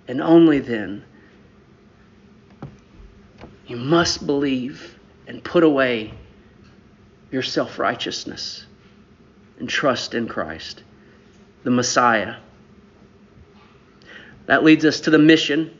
[0.08, 1.04] And only then
[3.66, 6.12] you must believe and put away
[7.30, 8.66] your self righteousness
[9.58, 10.82] and trust in Christ,
[11.62, 12.36] the Messiah.
[14.46, 15.78] That leads us to the mission.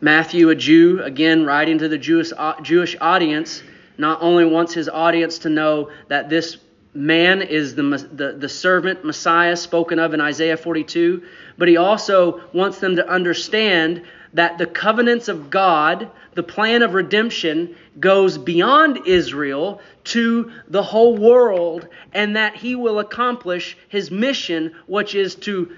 [0.00, 3.62] Matthew, a Jew, again writing to the Jewish, uh, Jewish audience,
[3.96, 6.56] not only wants his audience to know that this
[6.94, 11.22] man is the, the, the servant Messiah spoken of in Isaiah 42,
[11.56, 14.02] but he also wants them to understand
[14.34, 21.16] that the covenants of God, the plan of redemption, goes beyond Israel to the whole
[21.16, 25.76] world, and that he will accomplish his mission, which is to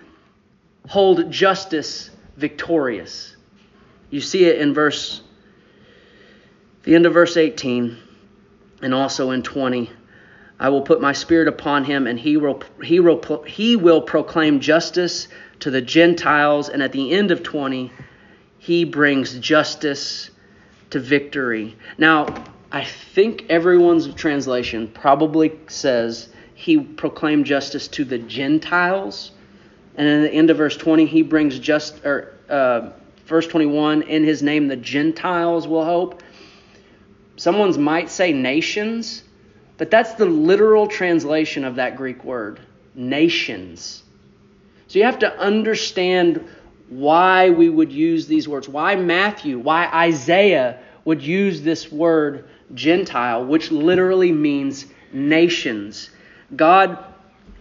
[0.88, 3.36] hold justice victorious.
[4.10, 5.22] You see it in verse
[6.84, 7.96] the end of verse 18
[8.82, 9.90] and also in 20.
[10.58, 14.60] I will put my spirit upon him and he will he will he will proclaim
[14.60, 15.28] justice
[15.60, 17.90] to the Gentiles and at the end of 20
[18.58, 20.30] he brings justice
[20.90, 21.76] to victory.
[21.98, 22.26] Now,
[22.72, 29.32] I think everyone's translation probably says he proclaimed justice to the Gentiles.
[29.96, 32.90] And in the end of verse 20, he brings just, or uh,
[33.26, 36.22] verse 21, in his name the Gentiles will hope.
[37.36, 39.23] Someone's might say nations,
[39.76, 42.60] but that's the literal translation of that Greek word
[42.94, 44.02] nations.
[44.88, 46.46] So you have to understand
[46.88, 53.44] why we would use these words, why Matthew, why Isaiah would use this word Gentile,
[53.44, 56.10] which literally means nations.
[56.54, 56.98] God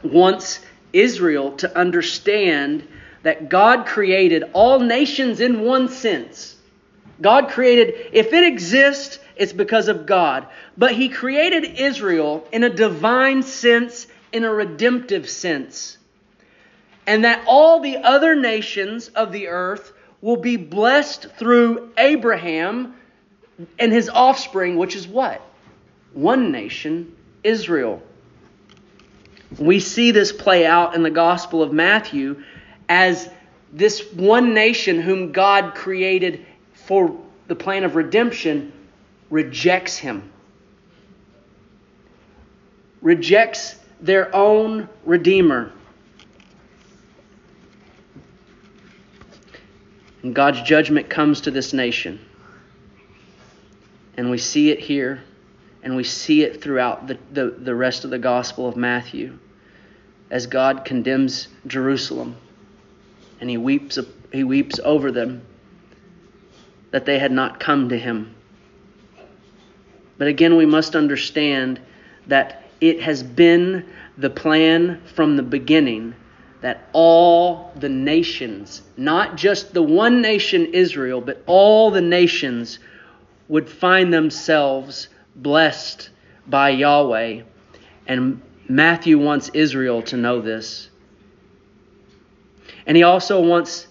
[0.04, 0.60] wants
[0.92, 2.88] Israel to understand
[3.24, 6.58] that God created all nations in one sense.
[7.22, 10.48] God created, if it exists, it's because of God.
[10.78, 15.98] But He created Israel in a divine sense, in a redemptive sense
[17.06, 22.96] and that all the other nations of the earth will be blessed through Abraham
[23.78, 25.42] and his offspring, which is what?
[26.14, 28.02] One nation, Israel.
[29.60, 32.44] We see this play out in the Gospel of Matthew
[32.88, 33.30] as
[33.72, 38.72] this one nation whom God created for the plan of redemption
[39.34, 40.32] rejects him,
[43.02, 45.72] rejects their own Redeemer.
[50.22, 52.24] And God's judgment comes to this nation.
[54.18, 55.24] And we see it here,
[55.82, 59.40] and we see it throughout the, the, the rest of the Gospel of Matthew
[60.30, 62.38] as God condemns Jerusalem.
[63.42, 63.98] And he weeps,
[64.32, 65.42] he weeps over them
[66.92, 68.36] that they had not come to him.
[70.24, 71.82] But again, we must understand
[72.28, 73.86] that it has been
[74.18, 76.16] the plan from the beginning
[76.62, 82.80] that all the nations, not just the one nation Israel, but all the nations
[83.50, 86.10] would find themselves blessed
[86.48, 87.42] by Yahweh.
[88.08, 90.90] And Matthew wants Israel to know this.
[92.86, 93.88] And he also wants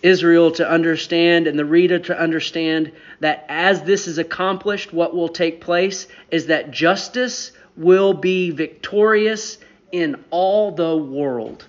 [0.00, 5.28] Israel to understand and the reader to understand that as this is accomplished, what will
[5.28, 9.58] take place is that justice will be victorious
[9.92, 11.66] in all the world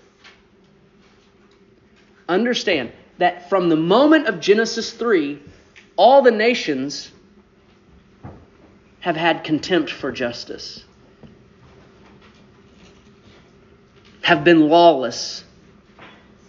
[2.29, 5.39] understand that from the moment of Genesis 3,
[5.95, 7.11] all the nations
[8.99, 10.83] have had contempt for justice,
[14.21, 15.43] have been lawless.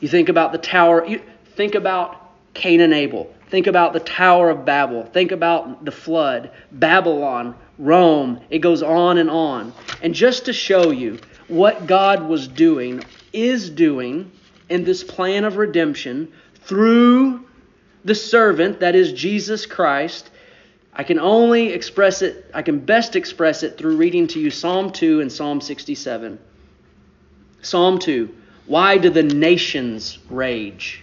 [0.00, 1.22] You think about the tower, you
[1.54, 3.32] think about Cain and Abel.
[3.50, 5.04] Think about the Tower of Babel.
[5.04, 8.40] Think about the flood, Babylon, Rome.
[8.50, 9.72] It goes on and on.
[10.02, 11.18] And just to show you
[11.48, 14.30] what God was doing, is doing,
[14.68, 16.32] in this plan of redemption
[16.64, 17.46] through
[18.04, 20.30] the servant, that is Jesus Christ.
[20.92, 24.92] I can only express it, I can best express it through reading to you Psalm
[24.92, 26.38] 2 and Psalm 67.
[27.62, 28.34] Psalm 2
[28.66, 31.02] Why do the nations rage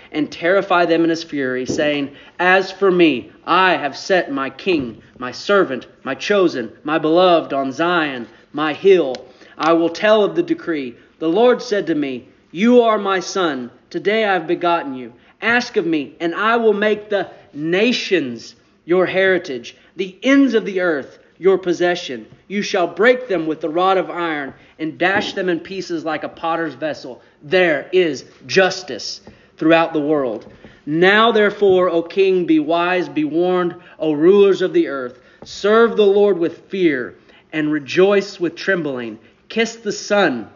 [0.11, 5.01] and terrify them in his fury, saying, As for me, I have set my king,
[5.17, 9.15] my servant, my chosen, my beloved on Zion, my hill.
[9.57, 10.95] I will tell of the decree.
[11.19, 13.71] The Lord said to me, You are my son.
[13.89, 15.13] Today I have begotten you.
[15.41, 18.55] Ask of me, and I will make the nations
[18.85, 22.27] your heritage, the ends of the earth your possession.
[22.47, 26.23] You shall break them with the rod of iron and dash them in pieces like
[26.23, 27.21] a potter's vessel.
[27.41, 29.21] There is justice
[29.61, 30.51] throughout the world.
[30.87, 35.19] Now, therefore, O king, be wise, be warned, O rulers of the earth.
[35.43, 37.13] Serve the Lord with fear
[37.53, 39.19] and rejoice with trembling.
[39.49, 40.49] Kiss the Son,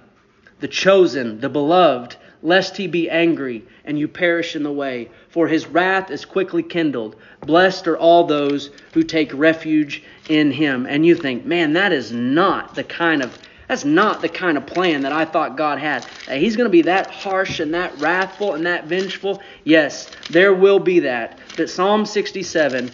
[0.60, 5.48] the chosen, the beloved, lest he be angry and you perish in the way, for
[5.48, 7.16] his wrath is quickly kindled.
[7.42, 10.88] Blessed are all those who take refuge in him.
[10.90, 13.38] And you think, man, that is not the kind of
[13.68, 16.06] that's not the kind of plan that I thought God had.
[16.28, 19.42] That he's going to be that harsh and that wrathful and that vengeful.
[19.64, 21.40] Yes, there will be that.
[21.58, 22.92] But Psalm 67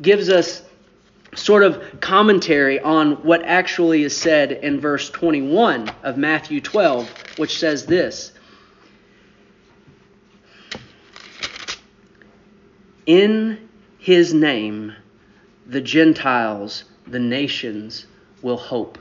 [0.00, 0.62] gives us
[1.34, 7.58] sort of commentary on what actually is said in verse 21 of Matthew 12, which
[7.58, 8.32] says this
[13.06, 14.94] In his name,
[15.66, 18.06] the Gentiles, the nations,
[18.42, 18.98] will hope,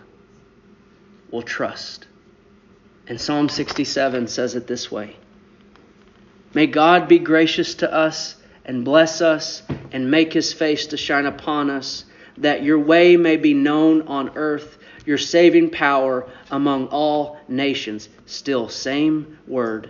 [1.33, 2.05] will trust.
[3.07, 5.17] And Psalm 67 says it this way
[6.53, 11.25] May God be gracious to us and bless us and make his face to shine
[11.25, 12.05] upon us,
[12.37, 18.07] that your way may be known on earth, your saving power among all nations.
[18.25, 19.89] Still, same word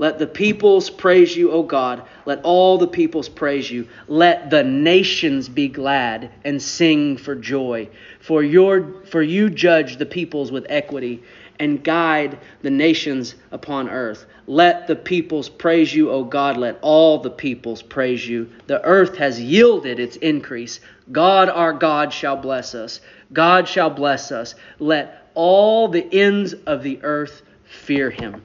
[0.00, 2.04] let the peoples praise you, O God.
[2.24, 3.86] Let all the peoples praise you.
[4.08, 7.90] Let the nations be glad and sing for joy.
[8.18, 11.22] For, your, for you judge the peoples with equity
[11.58, 14.24] and guide the nations upon earth.
[14.46, 16.56] Let the peoples praise you, O God.
[16.56, 18.48] Let all the peoples praise you.
[18.68, 20.80] The earth has yielded its increase.
[21.12, 23.02] God our God shall bless us.
[23.34, 24.54] God shall bless us.
[24.78, 28.40] Let all the ends of the earth fear him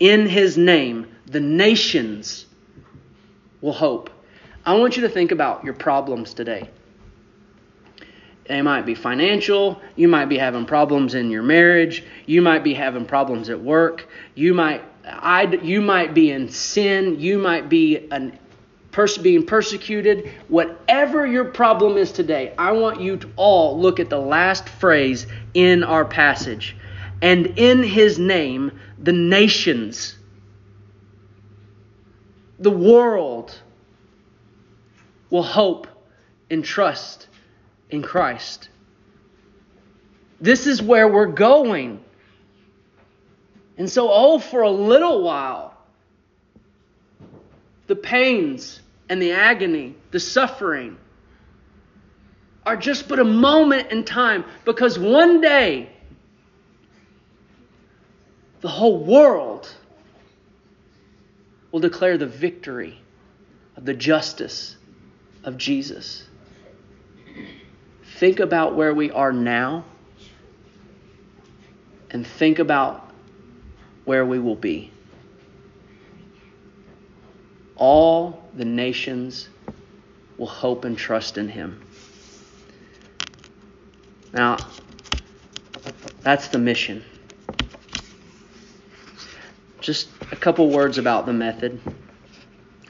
[0.00, 2.46] in his name, the nations
[3.60, 4.10] will hope.
[4.64, 6.68] I want you to think about your problems today.
[8.48, 9.80] They might be financial.
[9.94, 12.02] You might be having problems in your marriage.
[12.26, 14.08] You might be having problems at work.
[14.34, 17.20] You might, I, you might be in sin.
[17.20, 18.36] You might be an,
[18.90, 20.32] pers- being persecuted.
[20.48, 25.26] Whatever your problem is today, I want you to all look at the last phrase
[25.54, 26.76] in our passage.
[27.22, 30.16] And in his name, the nations,
[32.58, 33.58] the world
[35.28, 35.86] will hope
[36.50, 37.28] and trust
[37.90, 38.68] in Christ.
[40.40, 42.02] This is where we're going.
[43.76, 45.74] And so, oh, for a little while,
[47.86, 50.96] the pains and the agony, the suffering,
[52.64, 55.90] are just but a moment in time because one day
[58.60, 59.74] the whole world
[61.72, 62.98] will declare the victory
[63.76, 64.76] of the justice
[65.44, 66.26] of Jesus.
[68.18, 69.84] Think about where we are now
[72.10, 73.10] and think about
[74.04, 74.90] where we will be.
[77.76, 79.48] All the nations
[80.36, 81.80] will hope and trust in him.
[84.32, 84.58] Now,
[86.20, 87.02] that's the mission.
[89.80, 91.80] Just a couple words about the method.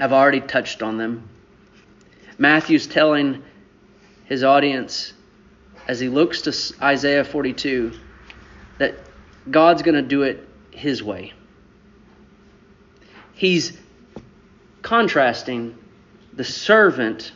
[0.01, 1.29] I've already touched on them.
[2.37, 3.43] Matthew's telling
[4.25, 5.13] his audience
[5.87, 7.93] as he looks to Isaiah 42
[8.79, 8.95] that
[9.51, 11.33] God's going to do it his way.
[13.35, 13.79] He's
[14.83, 15.77] contrasting
[16.33, 17.33] the servant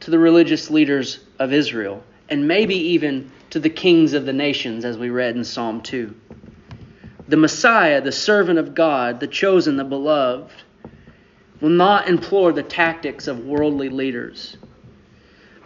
[0.00, 4.84] to the religious leaders of Israel, and maybe even to the kings of the nations,
[4.84, 6.14] as we read in Psalm 2
[7.32, 10.52] the Messiah, the servant of God, the chosen, the beloved,
[11.62, 14.58] will not implore the tactics of worldly leaders,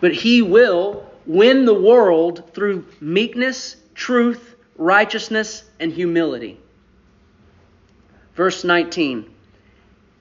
[0.00, 6.60] but he will win the world through meekness, truth, righteousness, and humility.
[8.36, 9.28] Verse 19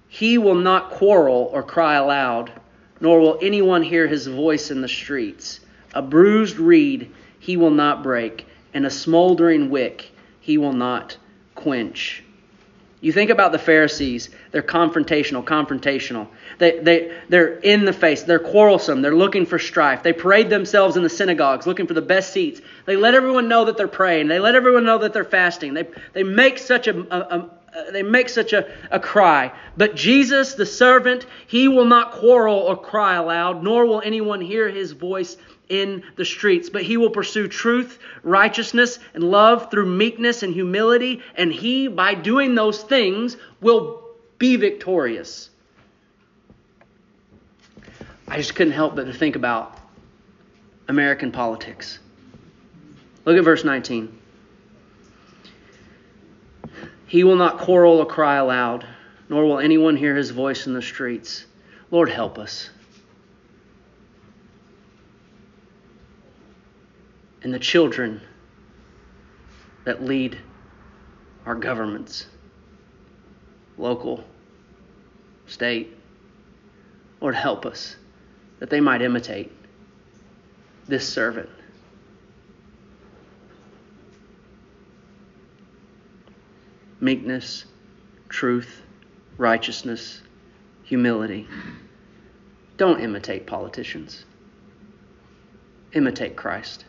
[0.07, 2.51] He will not quarrel or cry aloud,
[2.99, 5.59] nor will anyone hear his voice in the streets.
[5.93, 10.09] A bruised reed he will not break, and a smoldering wick
[10.41, 11.17] he will not
[11.55, 12.23] quench.
[13.01, 16.27] You think about the Pharisees, they're confrontational, confrontational.
[16.57, 20.01] They, they, they're in the face, they're quarrelsome, they're looking for strife.
[20.01, 22.61] They parade themselves in the synagogues looking for the best seats.
[22.85, 25.73] They let everyone know that they're praying, they let everyone know that they're fasting.
[25.75, 27.49] They, they make such a, a, a
[27.91, 29.51] they make such a, a cry.
[29.75, 34.69] But Jesus, the servant, he will not quarrel or cry aloud, nor will anyone hear
[34.69, 35.37] his voice
[35.69, 41.21] in the streets, but he will pursue truth, righteousness, and love through meekness and humility,
[41.35, 44.03] and he, by doing those things, will
[44.37, 45.49] be victorious.
[48.27, 49.79] I just couldn't help but to think about
[50.87, 51.99] American politics.
[53.23, 54.19] Look at verse 19.
[57.07, 58.85] He will not quarrel or cry aloud,
[59.29, 61.45] nor will anyone hear his voice in the streets.
[61.91, 62.69] Lord, help us.
[67.45, 68.19] And the children
[69.83, 70.35] that lead
[71.45, 72.25] our governments,
[73.77, 74.23] local,
[75.45, 75.95] state.
[77.21, 77.97] Lord, help us
[78.57, 79.51] that they might imitate
[80.87, 81.47] this servant.
[86.99, 87.65] Meekness,
[88.27, 88.81] truth,
[89.37, 90.23] righteousness,
[90.81, 91.47] humility.
[92.77, 94.25] Don't imitate politicians.
[95.93, 96.84] Imitate Christ.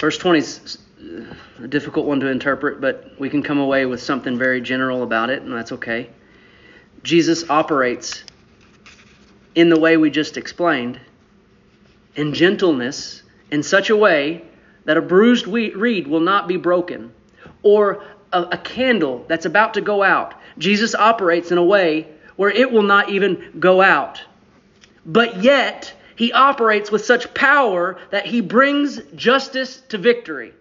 [0.00, 0.78] Verse 20 is
[1.62, 5.30] a difficult one to interpret, but we can come away with something very general about
[5.30, 6.08] it, and that's okay.
[7.02, 8.22] Jesus operates
[9.54, 11.00] in the way we just explained,
[12.14, 14.44] in gentleness, in such a way
[14.84, 17.12] that a bruised reed will not be broken,
[17.62, 20.34] or a, a candle that's about to go out.
[20.58, 24.22] Jesus operates in a way where it will not even go out.
[25.04, 30.52] But yet, he operates with such power that he brings justice to victory.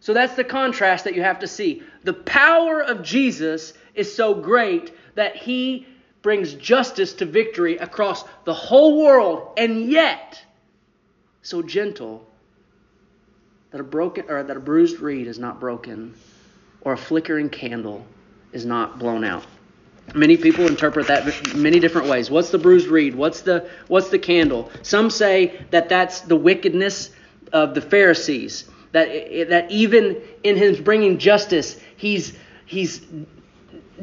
[0.00, 1.82] So that's the contrast that you have to see.
[2.02, 5.86] The power of Jesus is so great that he
[6.20, 10.38] brings justice to victory across the whole world, and yet
[11.40, 12.26] so gentle
[13.70, 16.14] that a broken or that a bruised reed is not broken,
[16.82, 18.04] or a flickering candle
[18.52, 19.46] is not blown out.
[20.12, 22.30] Many people interpret that many different ways.
[22.30, 23.14] What's the bruised reed?
[23.14, 24.70] What's the what's the candle?
[24.82, 27.10] Some say that that's the wickedness
[27.52, 28.64] of the Pharisees.
[28.92, 29.08] That
[29.48, 32.36] that even in his bringing justice, he's
[32.66, 33.00] he's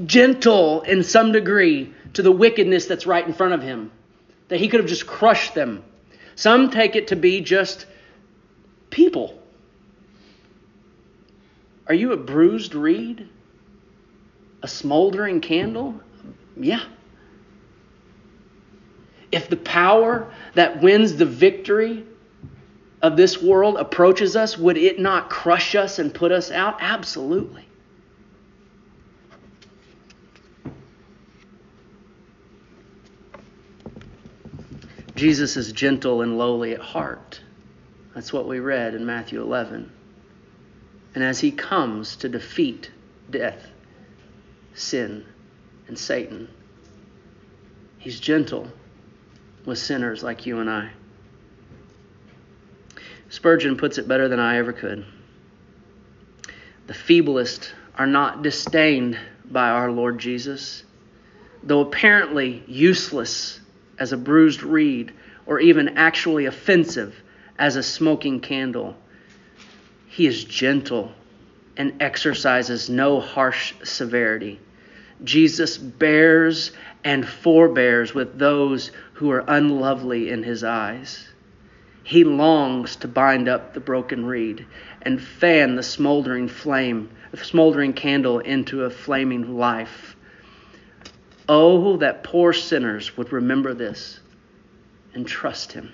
[0.05, 3.91] gentle in some degree to the wickedness that's right in front of him.
[4.47, 5.83] That he could have just crushed them.
[6.35, 7.85] Some take it to be just
[8.89, 9.39] people.
[11.87, 13.27] Are you a bruised reed?
[14.61, 15.99] A smoldering candle?
[16.55, 16.83] Yeah.
[19.31, 22.05] If the power that wins the victory
[23.01, 26.77] of this world approaches us, would it not crush us and put us out?
[26.79, 27.65] Absolutely.
[35.15, 37.41] Jesus is gentle and lowly at heart.
[38.15, 39.91] That's what we read in Matthew 11.
[41.13, 42.89] And as he comes to defeat
[43.29, 43.67] death,
[44.73, 45.25] sin
[45.87, 46.47] and Satan.
[47.97, 48.71] He's gentle
[49.65, 50.89] with sinners like you and I.
[53.29, 55.05] Spurgeon puts it better than I ever could.
[56.87, 60.83] The feeblest are not disdained by our Lord Jesus,
[61.63, 63.59] though apparently useless
[63.99, 65.13] as a bruised reed
[65.45, 67.15] or even actually offensive
[67.57, 68.95] as a smoking candle.
[70.07, 71.13] He is gentle
[71.77, 74.59] and exercises no harsh severity.
[75.23, 76.71] Jesus bears
[77.03, 81.27] and forbears with those who are unlovely in his eyes.
[82.03, 84.65] He longs to bind up the broken reed
[85.03, 90.15] and fan the smoldering flame, the smoldering candle into a flaming life.
[91.47, 94.19] Oh, that poor sinners would remember this
[95.13, 95.91] and trust him.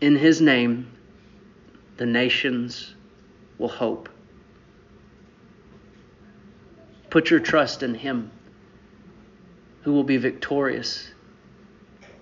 [0.00, 0.86] In his name,
[1.98, 2.94] the nations
[3.58, 4.08] will hope.
[7.10, 8.30] Put your trust in Him
[9.82, 11.10] who will be victorious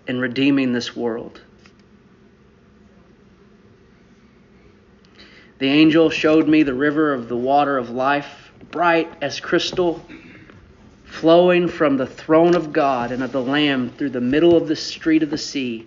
[0.06, 1.40] in redeeming this world.
[5.58, 10.04] The angel showed me the river of the water of life, bright as crystal,
[11.04, 14.76] flowing from the throne of God and of the Lamb through the middle of the
[14.76, 15.86] street of the sea.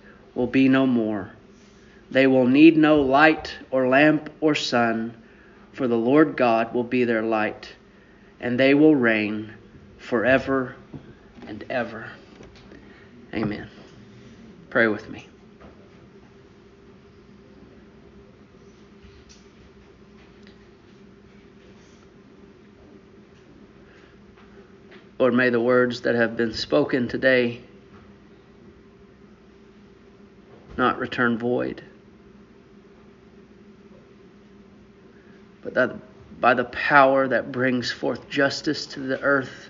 [0.35, 1.31] will be no more.
[2.09, 5.15] They will need no light or lamp or sun,
[5.73, 7.73] for the Lord God will be their light,
[8.39, 9.53] and they will reign
[9.97, 10.75] forever
[11.47, 12.11] and ever.
[13.33, 13.69] Amen.
[14.69, 15.27] Pray with me.
[25.17, 27.61] Lord, may the words that have been spoken today
[30.81, 31.83] not return void,
[35.61, 35.95] but that
[36.41, 39.69] by the power that brings forth justice to the earth,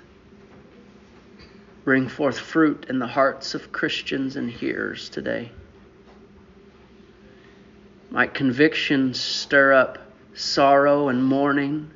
[1.84, 5.52] bring forth fruit in the hearts of Christians and hearers today.
[8.10, 10.00] Might convictions stir up
[10.34, 11.92] sorrow and mourning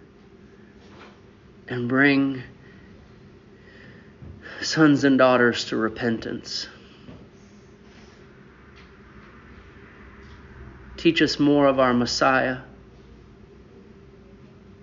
[1.69, 2.43] and bring
[4.61, 6.67] sons and daughters to repentance.
[11.05, 12.61] Teach us more of our Messiah.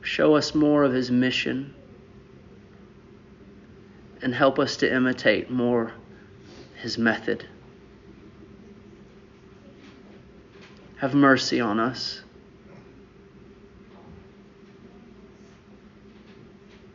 [0.03, 1.75] Show us more of his mission
[4.23, 5.93] and help us to imitate more
[6.77, 7.45] his method.
[10.99, 12.20] Have mercy on us.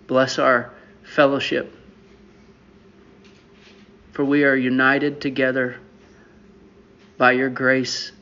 [0.07, 0.71] Bless our
[1.03, 1.75] fellowship,
[4.13, 5.81] for we are united together
[7.17, 8.13] by your grace,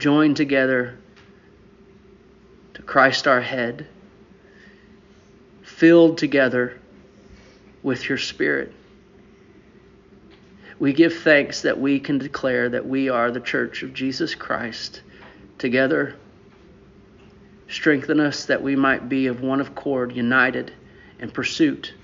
[0.00, 0.98] joined together
[2.74, 3.86] to Christ our head
[5.62, 6.78] filled together
[7.82, 8.72] with your Spirit.
[10.78, 15.02] We give thanks that we can declare that we are the church of Jesus Christ
[15.58, 16.16] together.
[17.68, 20.72] Strengthen us that we might be of one accord, united
[21.18, 21.94] in pursuit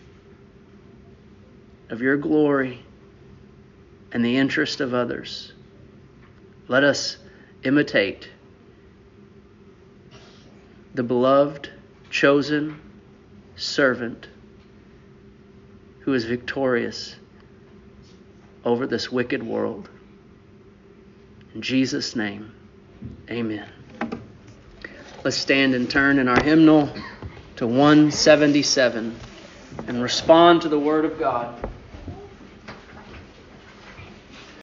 [1.88, 2.82] of your glory
[4.12, 5.52] and the interest of others.
[6.68, 7.16] Let us
[7.62, 8.28] imitate
[10.94, 11.70] the beloved,
[12.10, 12.80] chosen,
[13.56, 14.28] servant
[16.00, 17.16] who is victorious
[18.64, 19.90] over this wicked world.
[21.54, 22.52] In Jesus' name,
[23.30, 23.68] amen.
[25.24, 26.88] Let's stand and turn in our hymnal
[27.56, 29.16] to 177
[29.86, 31.68] and respond to the Word of God.